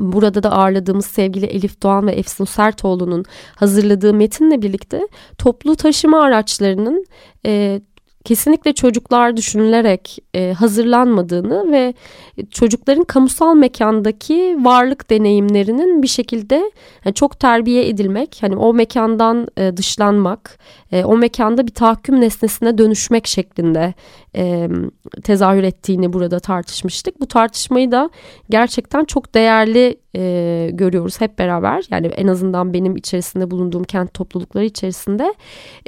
Burada 0.00 0.42
da 0.42 0.52
ağırladığımız 0.52 1.06
sevgili 1.06 1.46
Elif 1.46 1.82
Doğan 1.82 2.06
ve 2.06 2.12
Efsun 2.12 2.44
Sertoğlu'nun 2.44 3.24
hazırladığı 3.56 4.14
metinle 4.14 4.62
birlikte 4.62 5.08
toplu 5.38 5.76
taşıma 5.76 6.22
araçlarının 6.22 7.04
e, 7.46 7.80
kesinlikle 8.24 8.72
çocuklar 8.72 9.36
düşünülerek 9.36 10.18
e, 10.34 10.52
hazırlanmadığını 10.52 11.72
ve 11.72 11.94
çocukların 12.50 13.04
kamusal 13.04 13.54
mekandaki 13.54 14.56
varlık 14.60 15.10
deneyimlerinin 15.10 16.02
bir 16.02 16.08
şekilde 16.08 16.70
yani 17.04 17.14
çok 17.14 17.40
terbiye 17.40 17.88
edilmek, 17.88 18.38
hani 18.40 18.56
o 18.56 18.74
mekandan 18.74 19.48
e, 19.56 19.76
dışlanmak 19.76 20.58
e, 20.92 21.04
o 21.04 21.16
mekanda 21.16 21.66
bir 21.66 21.74
tahakküm 21.74 22.20
nesnesine 22.20 22.78
dönüşmek 22.78 23.26
şeklinde 23.26 23.94
e, 24.36 24.68
tezahür 25.22 25.62
ettiğini 25.62 26.12
burada 26.12 26.40
tartışmıştık. 26.40 27.20
Bu 27.20 27.26
tartışmayı 27.26 27.92
da 27.92 28.10
gerçekten 28.50 29.04
çok 29.04 29.34
değerli 29.34 29.96
e, 30.16 30.70
görüyoruz 30.72 31.20
hep 31.20 31.38
beraber. 31.38 31.84
Yani 31.90 32.06
en 32.06 32.26
azından 32.26 32.74
benim 32.74 32.96
içerisinde 32.96 33.50
bulunduğum 33.50 33.84
kent 33.84 34.14
toplulukları 34.14 34.64
içerisinde. 34.64 35.34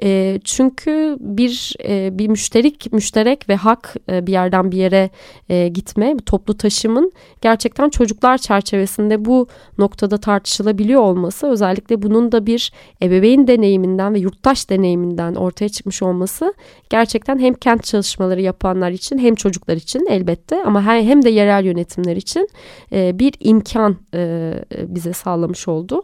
E, 0.03 0.41
çünkü 0.45 1.17
bir 1.21 1.75
e, 1.89 2.19
bir 2.19 2.29
müşterik, 2.29 2.93
müşterek 2.93 3.49
ve 3.49 3.57
hak 3.57 3.97
e, 4.11 4.27
bir 4.27 4.33
yerden 4.33 4.73
bir 4.73 4.77
yere 4.77 5.11
e, 5.49 5.69
gitme, 5.69 6.17
toplu 6.27 6.57
taşımın 6.57 7.13
gerçekten 7.41 7.89
çocuklar 7.89 8.39
çerçevesinde 8.39 9.25
bu 9.25 9.49
noktada 9.79 10.19
tartışılabiliyor 10.19 11.01
olması 11.01 11.47
özellikle 11.47 12.03
bunun 12.03 12.33
da 12.33 12.47
bir 12.47 12.73
ebeveyn 13.03 13.47
deneyiminden 13.47 14.15
ve 14.15 14.19
yurttaş 14.19 14.71
deneyiminden 14.71 14.92
ortaya 15.35 15.69
çıkmış 15.69 16.03
olması 16.03 16.55
gerçekten 16.91 17.39
hem 17.39 17.55
kent 17.55 17.85
çalışmaları 17.85 18.41
yapanlar 18.41 18.91
için 18.91 19.19
hem 19.19 19.35
çocuklar 19.35 19.77
için 19.77 20.07
elbette 20.11 20.65
ama 20.65 20.83
hem 20.83 21.23
de 21.23 21.31
yerel 21.31 21.65
yönetimler 21.65 22.17
için 22.17 22.49
e, 22.93 23.19
bir 23.19 23.35
imkan 23.41 23.97
e, 24.15 24.55
bize 24.73 25.13
sağlamış 25.13 25.69
oldu. 25.69 26.03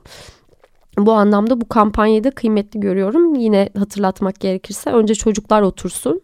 Bu 0.98 1.12
anlamda 1.12 1.60
bu 1.60 1.68
kampanyayı 1.68 2.24
da 2.24 2.30
kıymetli 2.30 2.80
görüyorum. 2.80 3.34
Yine 3.34 3.68
hatırlatmak 3.78 4.40
gerekirse 4.40 4.90
önce 4.90 5.14
çocuklar 5.14 5.62
otursun 5.62 6.22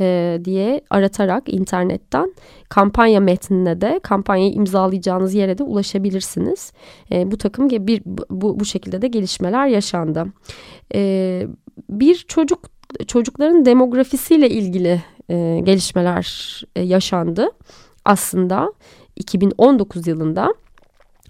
e, 0.00 0.38
diye 0.44 0.80
aratarak 0.90 1.42
internetten 1.46 2.34
kampanya 2.68 3.20
metnine 3.20 3.80
de 3.80 4.00
kampanyayı 4.02 4.52
imzalayacağınız 4.52 5.34
yere 5.34 5.58
de 5.58 5.62
ulaşabilirsiniz. 5.62 6.72
E, 7.12 7.30
bu 7.30 7.38
takım 7.38 7.70
bir 7.70 8.02
bu, 8.30 8.60
bu 8.60 8.64
şekilde 8.64 9.02
de 9.02 9.08
gelişmeler 9.08 9.66
yaşandı. 9.66 10.26
E, 10.94 11.46
bir 11.88 12.14
çocuk 12.14 12.60
çocukların 13.06 13.64
demografisiyle 13.64 14.50
ilgili 14.50 15.02
e, 15.28 15.60
gelişmeler 15.64 16.62
e, 16.76 16.82
yaşandı. 16.82 17.48
Aslında 18.04 18.72
2019 19.16 20.06
yılında 20.06 20.54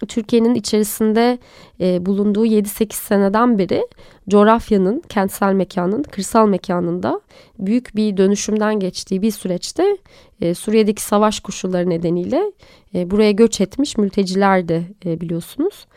Türkiye'nin 0.05 0.55
içerisinde 0.55 1.37
e, 1.81 2.05
bulunduğu 2.05 2.45
7-8 2.45 2.93
seneden 2.93 3.57
beri 3.57 3.87
coğrafyanın, 4.29 5.03
kentsel 5.09 5.53
mekanın, 5.53 6.03
kırsal 6.03 6.47
mekanında 6.47 7.21
büyük 7.59 7.95
bir 7.95 8.17
dönüşümden 8.17 8.79
geçtiği 8.79 9.21
bir 9.21 9.31
süreçte 9.31 9.97
e, 10.41 10.53
Suriye'deki 10.53 11.01
savaş 11.01 11.39
koşulları 11.39 11.89
nedeniyle 11.89 12.51
e, 12.95 13.11
buraya 13.11 13.31
göç 13.31 13.61
etmiş 13.61 13.97
mülteciler 13.97 14.67
de 14.67 14.83
e, 15.05 15.21
biliyorsunuz. 15.21 15.87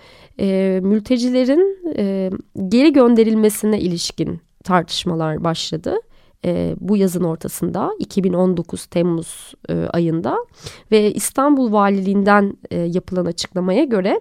E, 0.40 0.80
mültecilerin 0.82 1.78
e, 1.96 2.30
geri 2.68 2.92
gönderilmesine 2.92 3.80
ilişkin 3.80 4.40
tartışmalar 4.64 5.44
başladı 5.44 5.96
e, 6.44 6.76
bu 6.80 6.96
yazın 6.96 7.24
ortasında 7.24 7.92
2019 7.98 8.86
Temmuz 8.86 9.54
e, 9.68 9.74
ayında 9.74 10.36
ve 10.90 11.12
İstanbul 11.12 11.72
Valiliğinden 11.72 12.56
e, 12.70 12.78
yapılan 12.78 13.26
açıklamaya 13.26 13.84
göre 13.84 14.20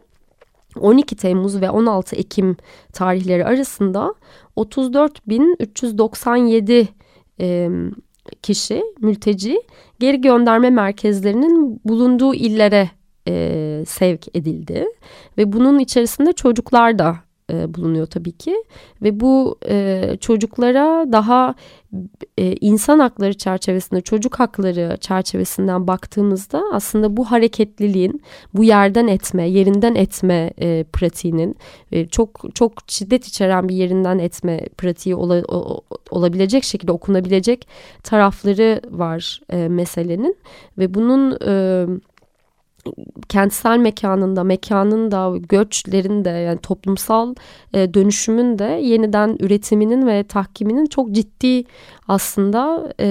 12 0.80 1.15
Temmuz 1.15 1.62
ve 1.62 1.69
16 1.69 2.15
Ekim 2.15 2.58
tarihleri 2.93 3.45
arasında 3.45 4.13
34.397 4.58 6.88
e, 7.39 7.69
kişi 8.41 8.84
mülteci 9.01 9.62
geri 9.99 10.21
gönderme 10.21 10.69
merkezlerinin 10.69 11.82
bulunduğu 11.86 12.34
illere 12.34 12.89
e, 13.28 13.84
sevk 13.88 14.36
edildi 14.36 14.86
ve 15.38 15.54
bunun 15.54 15.80
içerisinde 15.80 16.34
çocuklar 16.34 16.99
da 16.99 17.24
e, 17.51 17.73
bulunuyor 17.73 18.05
tabii 18.05 18.31
ki. 18.31 18.63
Ve 19.01 19.19
bu 19.19 19.60
e, 19.69 20.03
çocuklara 20.19 21.12
daha 21.12 21.55
e, 22.38 22.55
insan 22.62 22.99
hakları 22.99 23.34
çerçevesinde 23.34 24.01
çocuk 24.01 24.39
hakları 24.39 24.97
çerçevesinden 25.01 25.88
baktığımızda 25.88 26.63
aslında 26.73 27.17
bu 27.17 27.31
hareketliliğin 27.31 28.21
bu 28.53 28.63
yerden 28.63 29.08
etme 29.08 29.49
yerinden 29.49 29.95
etme 29.95 30.51
e, 30.62 30.84
pratiğinin 30.84 31.55
e, 31.91 32.08
çok 32.08 32.41
çok 32.55 32.73
şiddet 32.88 33.27
içeren 33.27 33.69
bir 33.69 33.75
yerinden 33.75 34.19
etme 34.19 34.67
pratiği 34.77 35.15
ola, 35.15 35.43
o, 35.47 35.81
olabilecek 36.10 36.63
şekilde 36.63 36.91
okunabilecek 36.91 37.67
tarafları 38.03 38.81
var 38.89 39.41
e, 39.49 39.67
meselenin. 39.67 40.38
Ve 40.77 40.93
bunun 40.93 41.38
e, 41.47 41.86
kentsel 43.30 43.78
mekanında, 43.78 44.43
mekanın 44.43 45.12
da, 45.12 45.38
göçlerin 45.38 46.26
de 46.26 46.30
yani 46.30 46.60
toplumsal 46.60 47.36
e, 47.74 47.93
dönüşümün 47.93 48.60
de 48.60 48.80
yeniden 48.84 49.38
üretiminin 49.39 50.08
ve 50.08 50.24
tahkiminin 50.24 50.86
çok 50.86 51.12
ciddi 51.12 51.63
aslında 52.08 52.93
e, 53.00 53.08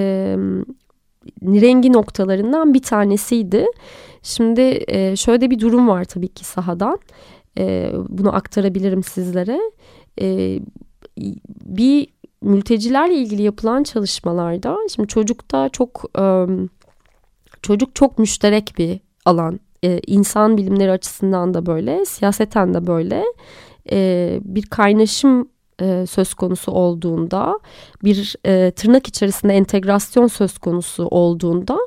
rengi 1.43 1.93
noktalarından 1.93 2.73
bir 2.73 2.81
tanesiydi. 2.81 3.65
Şimdi 4.23 4.83
e, 4.87 5.15
şöyle 5.15 5.51
bir 5.51 5.59
durum 5.59 5.87
var 5.87 6.05
tabii 6.05 6.27
ki 6.27 6.45
sahadan. 6.45 6.99
E, 7.57 7.91
bunu 8.09 8.35
aktarabilirim 8.35 9.03
sizlere. 9.03 9.59
E, 10.21 10.59
bir 11.65 12.07
mültecilerle 12.41 13.15
ilgili 13.15 13.41
yapılan 13.41 13.83
çalışmalarda 13.83 14.77
şimdi 14.95 15.07
çocukta 15.07 15.69
çok 15.69 16.03
e, 16.19 16.45
çocuk 17.61 17.95
çok 17.95 18.19
müşterek 18.19 18.73
bir 18.77 18.99
alan 19.25 19.59
e, 19.85 20.01
insan 20.07 20.57
bilimleri 20.57 20.91
açısından 20.91 21.53
da 21.53 21.65
böyle, 21.65 22.05
siyaseten 22.05 22.73
de 22.73 22.87
böyle 22.87 23.23
e, 23.91 24.39
bir 24.41 24.65
kaynaşım 24.65 25.49
e, 25.81 26.05
söz 26.05 26.33
konusu 26.33 26.71
olduğunda, 26.71 27.59
bir 28.03 28.35
tırnak 28.71 29.07
içerisinde 29.07 29.53
entegrasyon 29.53 30.27
söz 30.27 30.57
konusu 30.57 31.07
olduğunda 31.07 31.77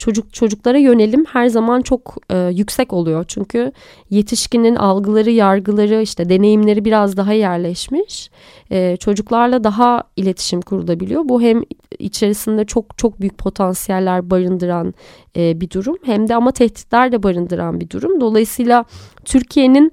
çocuk 0.00 0.32
çocuklara 0.32 0.78
yönelim 0.78 1.24
her 1.24 1.46
zaman 1.46 1.82
çok 1.82 2.16
e, 2.30 2.36
yüksek 2.36 2.92
oluyor. 2.92 3.24
Çünkü 3.28 3.72
yetişkinin 4.10 4.76
algıları, 4.76 5.30
yargıları, 5.30 6.02
işte 6.02 6.28
deneyimleri 6.28 6.84
biraz 6.84 7.16
daha 7.16 7.32
yerleşmiş. 7.32 8.30
E, 8.70 8.96
çocuklarla 8.96 9.64
daha 9.64 10.02
iletişim 10.16 10.60
kurulabiliyor. 10.60 11.22
Bu 11.24 11.42
hem 11.42 11.62
içerisinde 11.98 12.64
çok 12.64 12.98
çok 12.98 13.20
büyük 13.20 13.38
potansiyeller 13.38 14.30
barındıran 14.30 14.94
e, 15.36 15.60
bir 15.60 15.70
durum 15.70 15.96
hem 16.04 16.28
de 16.28 16.34
ama 16.34 16.52
tehditler 16.52 17.12
de 17.12 17.22
barındıran 17.22 17.80
bir 17.80 17.90
durum. 17.90 18.20
Dolayısıyla 18.20 18.84
Türkiye'nin 19.24 19.92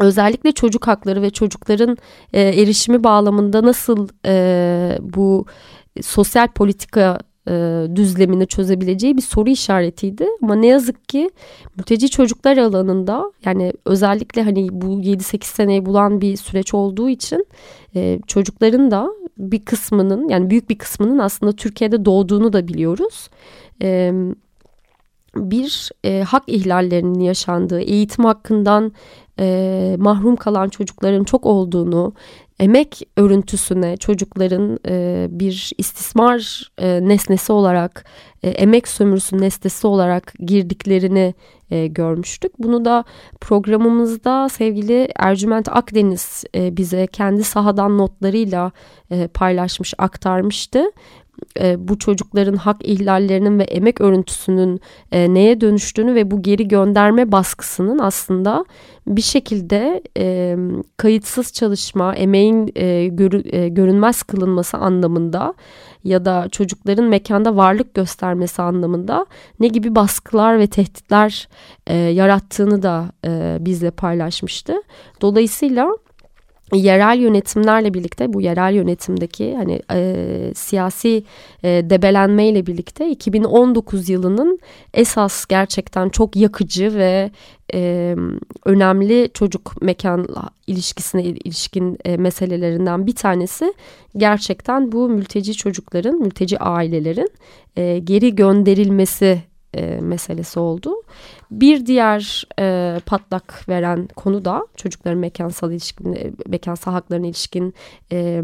özellikle 0.00 0.52
çocuk 0.52 0.86
hakları 0.86 1.22
ve 1.22 1.30
çocukların 1.30 1.96
e, 2.32 2.40
erişimi 2.40 3.04
bağlamında 3.04 3.62
nasıl 3.62 4.08
e, 4.26 4.98
bu 5.00 5.46
sosyal 6.02 6.48
politika 6.48 7.18
e, 7.48 7.86
düzlemini 7.96 8.46
çözebileceği 8.46 9.16
bir 9.16 9.22
soru 9.22 9.50
işaretiydi. 9.50 10.26
Ama 10.42 10.54
ne 10.54 10.66
yazık 10.66 11.08
ki 11.08 11.30
mülteci 11.76 12.10
çocuklar 12.10 12.56
alanında 12.56 13.32
yani 13.44 13.72
özellikle 13.84 14.42
hani 14.42 14.68
bu 14.70 14.86
7-8 14.86 15.44
seneyi 15.44 15.86
bulan 15.86 16.20
bir 16.20 16.36
süreç 16.36 16.74
olduğu 16.74 17.08
için 17.08 17.46
e, 17.94 18.18
çocukların 18.26 18.90
da 18.90 19.08
bir 19.38 19.64
kısmının 19.64 20.28
yani 20.28 20.50
büyük 20.50 20.70
bir 20.70 20.78
kısmının 20.78 21.18
aslında 21.18 21.52
Türkiye'de 21.52 22.04
doğduğunu 22.04 22.52
da 22.52 22.68
biliyoruz. 22.68 23.28
E, 23.82 24.12
bir 25.36 25.90
e, 26.04 26.22
hak 26.22 26.42
ihlallerinin 26.46 27.20
yaşandığı, 27.20 27.80
eğitim 27.80 28.24
hakkından 28.24 28.92
e, 29.38 29.96
mahrum 29.98 30.36
kalan 30.36 30.68
çocukların 30.68 31.24
çok 31.24 31.46
olduğunu, 31.46 32.12
emek 32.60 33.02
örüntüsüne 33.16 33.96
çocukların 33.96 34.78
e, 34.88 35.26
bir 35.30 35.70
istismar 35.78 36.70
e, 36.78 37.08
nesnesi 37.08 37.52
olarak, 37.52 38.04
e, 38.42 38.48
emek 38.50 38.88
sömürüsü 38.88 39.40
nesnesi 39.40 39.86
olarak 39.86 40.32
girdiklerini 40.38 41.34
e, 41.70 41.86
görmüştük. 41.86 42.52
Bunu 42.58 42.84
da 42.84 43.04
programımızda 43.40 44.48
sevgili 44.48 45.08
Ercüment 45.16 45.68
Akdeniz 45.68 46.44
e, 46.54 46.76
bize 46.76 47.06
kendi 47.06 47.44
sahadan 47.44 47.98
notlarıyla 47.98 48.72
e, 49.10 49.26
paylaşmış, 49.26 49.94
aktarmıştı 49.98 50.84
e, 51.60 51.88
bu 51.88 51.98
çocukların 51.98 52.56
hak 52.56 52.76
ihlallerinin 52.88 53.58
ve 53.58 53.62
emek 53.62 54.00
örüntüsünün 54.00 54.80
e, 55.12 55.34
neye 55.34 55.60
dönüştüğünü 55.60 56.14
ve 56.14 56.30
bu 56.30 56.42
geri 56.42 56.68
gönderme 56.68 57.32
baskısının 57.32 57.98
aslında 57.98 58.64
bir 59.06 59.22
şekilde 59.22 60.02
e, 60.18 60.56
kayıtsız 60.96 61.52
çalışma, 61.52 62.14
emeğin 62.14 62.72
e, 62.76 63.06
görü, 63.06 63.56
e, 63.56 63.68
görünmez 63.68 64.22
kılınması 64.22 64.76
anlamında 64.76 65.54
ya 66.04 66.24
da 66.24 66.48
çocukların 66.52 67.04
mekanda 67.04 67.56
varlık 67.56 67.94
göstermesi 67.94 68.62
anlamında 68.62 69.26
ne 69.60 69.68
gibi 69.68 69.94
baskılar 69.94 70.58
ve 70.58 70.66
tehditler 70.66 71.48
e, 71.86 71.96
yarattığını 71.96 72.82
da 72.82 73.12
e, 73.24 73.56
bizle 73.60 73.90
paylaşmıştı. 73.90 74.74
Dolayısıyla 75.20 75.88
yerel 76.76 77.18
yönetimlerle 77.18 77.94
birlikte 77.94 78.32
bu 78.32 78.40
yerel 78.40 78.74
yönetimdeki 78.74 79.56
hani 79.56 79.82
e, 79.92 80.52
siyasi 80.54 81.24
e, 81.62 81.68
debelenmeyle 81.68 82.66
birlikte 82.66 83.10
2019 83.10 84.08
yılının 84.08 84.58
esas 84.94 85.46
gerçekten 85.46 86.08
çok 86.08 86.36
yakıcı 86.36 86.94
ve 86.94 87.30
e, 87.74 88.14
önemli 88.64 89.30
çocuk 89.34 89.82
mekan 89.82 90.28
ilişkisine 90.66 91.24
ilişkin 91.24 91.98
e, 92.04 92.16
meselelerinden 92.16 93.06
bir 93.06 93.14
tanesi 93.14 93.74
gerçekten 94.16 94.92
bu 94.92 95.08
mülteci 95.08 95.54
çocukların, 95.54 96.18
mülteci 96.18 96.58
ailelerin 96.58 97.30
e, 97.76 97.98
geri 97.98 98.34
gönderilmesi 98.34 99.42
e, 99.74 100.00
meselesi 100.00 100.60
oldu. 100.60 100.94
Bir 101.50 101.86
diğer 101.86 102.46
e, 102.60 102.96
patlak 103.06 103.68
veren 103.68 104.08
konu 104.16 104.44
da 104.44 104.66
çocukların 104.76 105.18
mekansal 105.18 105.70
ilişkin, 105.72 106.12
e, 106.12 106.30
mekansal 106.46 106.92
haklarına 106.92 107.26
ilişkin 107.26 107.74
e, 108.12 108.42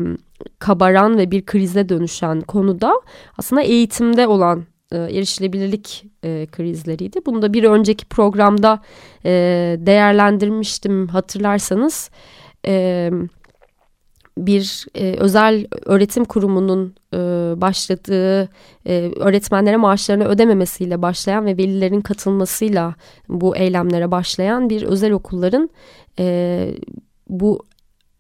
kabaran 0.59 1.19
ve 1.19 1.31
bir 1.31 1.47
krize 1.47 1.89
dönüşen 1.89 2.41
konuda 2.41 3.01
aslında 3.39 3.63
eğitimde 3.63 4.27
olan 4.27 4.65
e, 4.93 4.97
erişilebilirlik 4.97 6.05
e, 6.25 6.47
krizleriydi. 6.53 7.21
Bunu 7.27 7.43
da 7.43 7.53
bir 7.53 7.65
önceki 7.65 8.07
programda 8.07 8.83
e, 9.25 9.31
değerlendirmiştim 9.79 11.09
hatırlarsanız. 11.09 12.11
E, 12.67 13.11
bir 14.39 14.87
e, 14.95 15.17
özel 15.19 15.67
öğretim 15.85 16.25
kurumunun 16.25 16.95
e, 17.13 17.17
başladığı 17.61 18.49
e, 18.87 19.11
öğretmenlere 19.17 19.77
maaşlarını 19.77 20.25
ödememesiyle 20.25 21.03
başlayan 21.03 21.47
ve 21.47 21.57
velilerin 21.57 22.01
katılmasıyla 22.01 22.95
bu 23.29 23.57
eylemlere 23.57 24.11
başlayan 24.11 24.71
bir 24.71 24.83
özel 24.83 25.13
okulların 25.13 25.71
e, 26.19 26.69
bu 27.29 27.67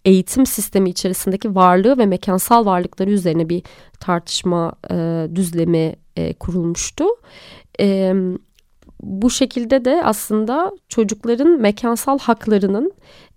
eğitim 0.04 0.46
sistemi 0.46 0.90
içerisindeki 0.90 1.54
varlığı 1.54 1.98
ve 1.98 2.06
mekansal 2.06 2.66
varlıkları 2.66 3.10
üzerine 3.10 3.48
bir 3.48 3.62
tartışma 4.00 4.72
e, 4.90 5.28
düzlemi 5.34 5.96
e, 6.16 6.34
kurulmuştu. 6.34 7.04
E, 7.80 8.14
bu 9.04 9.30
şekilde 9.30 9.84
de 9.84 10.02
aslında 10.04 10.72
çocukların 10.88 11.60
mekansal 11.60 12.18
haklarının 12.18 12.92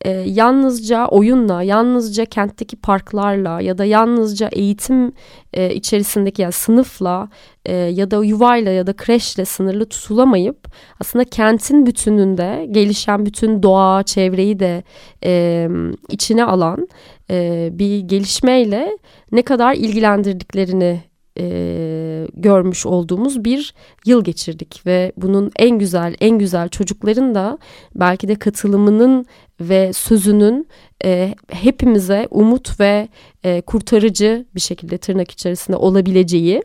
e, 0.05 0.09
yalnızca 0.11 1.07
oyunla, 1.07 1.63
yalnızca 1.63 2.25
kentteki 2.25 2.75
parklarla 2.75 3.61
ya 3.61 3.77
da 3.77 3.85
yalnızca 3.85 4.49
eğitim 4.51 5.11
e, 5.53 5.73
içerisindeki 5.73 6.41
yani 6.41 6.51
sınıfla 6.51 7.29
e, 7.65 7.75
ya 7.75 8.11
da 8.11 8.23
yuvayla 8.23 8.71
ya 8.71 8.87
da 8.87 8.93
kreşle 8.93 9.45
sınırlı 9.45 9.85
tutulamayıp 9.85 10.67
aslında 10.99 11.25
kentin 11.25 11.85
bütününde 11.85 12.67
gelişen 12.71 13.25
bütün 13.25 13.63
doğa, 13.63 14.03
çevreyi 14.03 14.59
de 14.59 14.83
e, 15.23 15.67
içine 16.09 16.43
alan 16.43 16.87
e, 17.29 17.69
bir 17.71 17.99
gelişmeyle 17.99 18.97
ne 19.31 19.41
kadar 19.41 19.73
ilgilendirdiklerini 19.73 21.01
e, 21.39 22.27
görmüş 22.33 22.85
olduğumuz 22.85 23.43
bir 23.43 23.73
yıl 24.05 24.23
geçirdik. 24.23 24.81
Ve 24.85 25.11
bunun 25.17 25.51
en 25.59 25.79
güzel 25.79 26.15
en 26.19 26.39
güzel 26.39 26.69
çocukların 26.69 27.35
da 27.35 27.57
belki 27.95 28.27
de 28.27 28.35
katılımının 28.35 29.25
ve 29.61 29.93
sözünün 29.93 30.67
e, 31.05 31.35
hepimize 31.51 32.27
umut 32.31 32.79
ve 32.79 33.07
e, 33.43 33.61
kurtarıcı 33.61 34.45
bir 34.55 34.59
şekilde 34.59 34.97
tırnak 34.97 35.31
içerisinde 35.31 35.77
olabileceği 35.77 36.63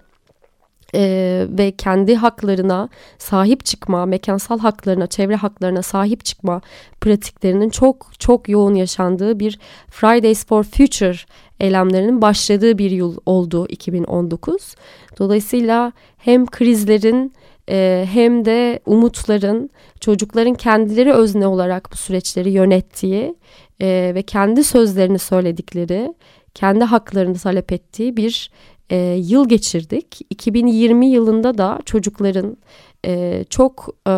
e, 0.94 1.46
ve 1.48 1.70
kendi 1.70 2.14
haklarına 2.14 2.88
sahip 3.18 3.64
çıkma, 3.64 4.06
mekansal 4.06 4.58
haklarına, 4.58 5.06
çevre 5.06 5.36
haklarına 5.36 5.82
sahip 5.82 6.24
çıkma 6.24 6.60
pratiklerinin 7.00 7.70
çok 7.70 8.10
çok 8.18 8.48
yoğun 8.48 8.74
yaşandığı 8.74 9.40
bir 9.40 9.58
Fridays 9.90 10.46
for 10.46 10.62
Future 10.62 11.18
eylemlerinin 11.62 12.22
başladığı 12.22 12.78
bir 12.78 12.90
yıl 12.90 13.16
oldu 13.26 13.66
2019. 13.68 14.74
Dolayısıyla 15.18 15.92
hem 16.16 16.46
krizlerin 16.46 17.32
e, 17.70 18.06
hem 18.12 18.44
de 18.44 18.80
umutların 18.86 19.70
çocukların 20.00 20.54
kendileri 20.54 21.12
özne 21.12 21.46
olarak 21.46 21.92
bu 21.92 21.96
süreçleri 21.96 22.50
yönettiği 22.50 23.34
e, 23.80 24.12
ve 24.14 24.22
kendi 24.22 24.64
sözlerini 24.64 25.18
söyledikleri, 25.18 26.14
kendi 26.54 26.84
haklarını 26.84 27.38
talep 27.38 27.72
ettiği 27.72 28.16
bir 28.16 28.50
e, 28.90 28.96
yıl 29.18 29.48
geçirdik. 29.48 30.20
2020 30.30 31.06
yılında 31.06 31.58
da 31.58 31.78
çocukların 31.84 32.56
e, 33.06 33.44
çok 33.50 33.88
e, 34.08 34.10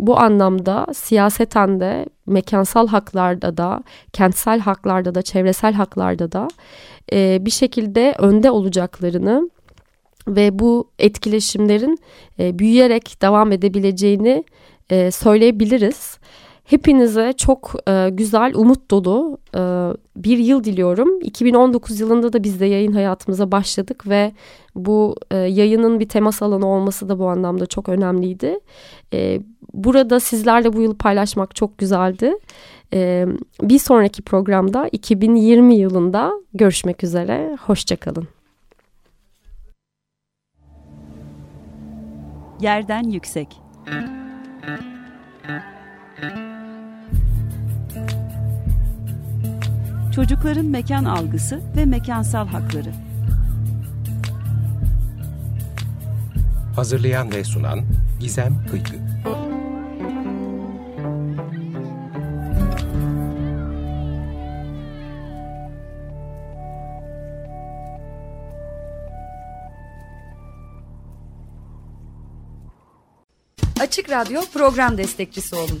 bu 0.00 0.18
anlamda 0.18 0.86
siyaseten 0.94 1.80
de 1.80 2.06
mekansal 2.26 2.88
haklarda 2.88 3.56
da 3.56 3.82
kentsel 4.12 4.60
haklarda 4.60 5.14
da 5.14 5.22
çevresel 5.22 5.72
haklarda 5.72 6.32
da 6.32 6.48
e, 7.12 7.38
bir 7.40 7.50
şekilde 7.50 8.14
önde 8.18 8.50
olacaklarını 8.50 9.50
ve 10.28 10.58
bu 10.58 10.90
etkileşimlerin 10.98 11.98
e, 12.38 12.58
büyüyerek 12.58 13.22
devam 13.22 13.52
edebileceğini 13.52 14.44
e, 14.90 15.10
söyleyebiliriz. 15.10 16.18
Hepinize 16.68 17.32
çok 17.32 17.74
e, 17.88 18.08
güzel, 18.12 18.52
umut 18.54 18.90
dolu 18.90 19.38
e, 19.54 19.60
bir 20.16 20.38
yıl 20.38 20.64
diliyorum. 20.64 21.20
2019 21.20 22.00
yılında 22.00 22.32
da 22.32 22.44
biz 22.44 22.60
de 22.60 22.66
yayın 22.66 22.92
hayatımıza 22.92 23.52
başladık 23.52 24.08
ve 24.08 24.32
bu 24.74 25.16
e, 25.30 25.36
yayının 25.36 26.00
bir 26.00 26.08
temas 26.08 26.42
alanı 26.42 26.66
olması 26.66 27.08
da 27.08 27.18
bu 27.18 27.28
anlamda 27.28 27.66
çok 27.66 27.88
önemliydi. 27.88 28.60
E, 29.12 29.40
burada 29.74 30.20
sizlerle 30.20 30.72
bu 30.72 30.80
yılı 30.80 30.98
paylaşmak 30.98 31.54
çok 31.54 31.78
güzeldi. 31.78 32.34
E, 32.92 33.26
bir 33.62 33.78
sonraki 33.78 34.22
programda 34.22 34.88
2020 34.88 35.76
yılında 35.76 36.32
görüşmek 36.54 37.04
üzere. 37.04 37.56
Hoşçakalın. 37.60 38.28
Yerden 42.60 43.02
yüksek. 43.02 43.48
Çocukların 50.18 50.66
mekan 50.66 51.04
algısı 51.04 51.60
ve 51.76 51.84
mekansal 51.84 52.46
hakları. 52.46 52.92
Hazırlayan 56.76 57.32
ve 57.32 57.44
sunan 57.44 57.80
Gizem 58.20 58.66
Kıykı. 58.70 58.94
Açık 73.80 74.10
Radyo 74.10 74.40
program 74.54 74.98
destekçisi 74.98 75.56
olun 75.56 75.80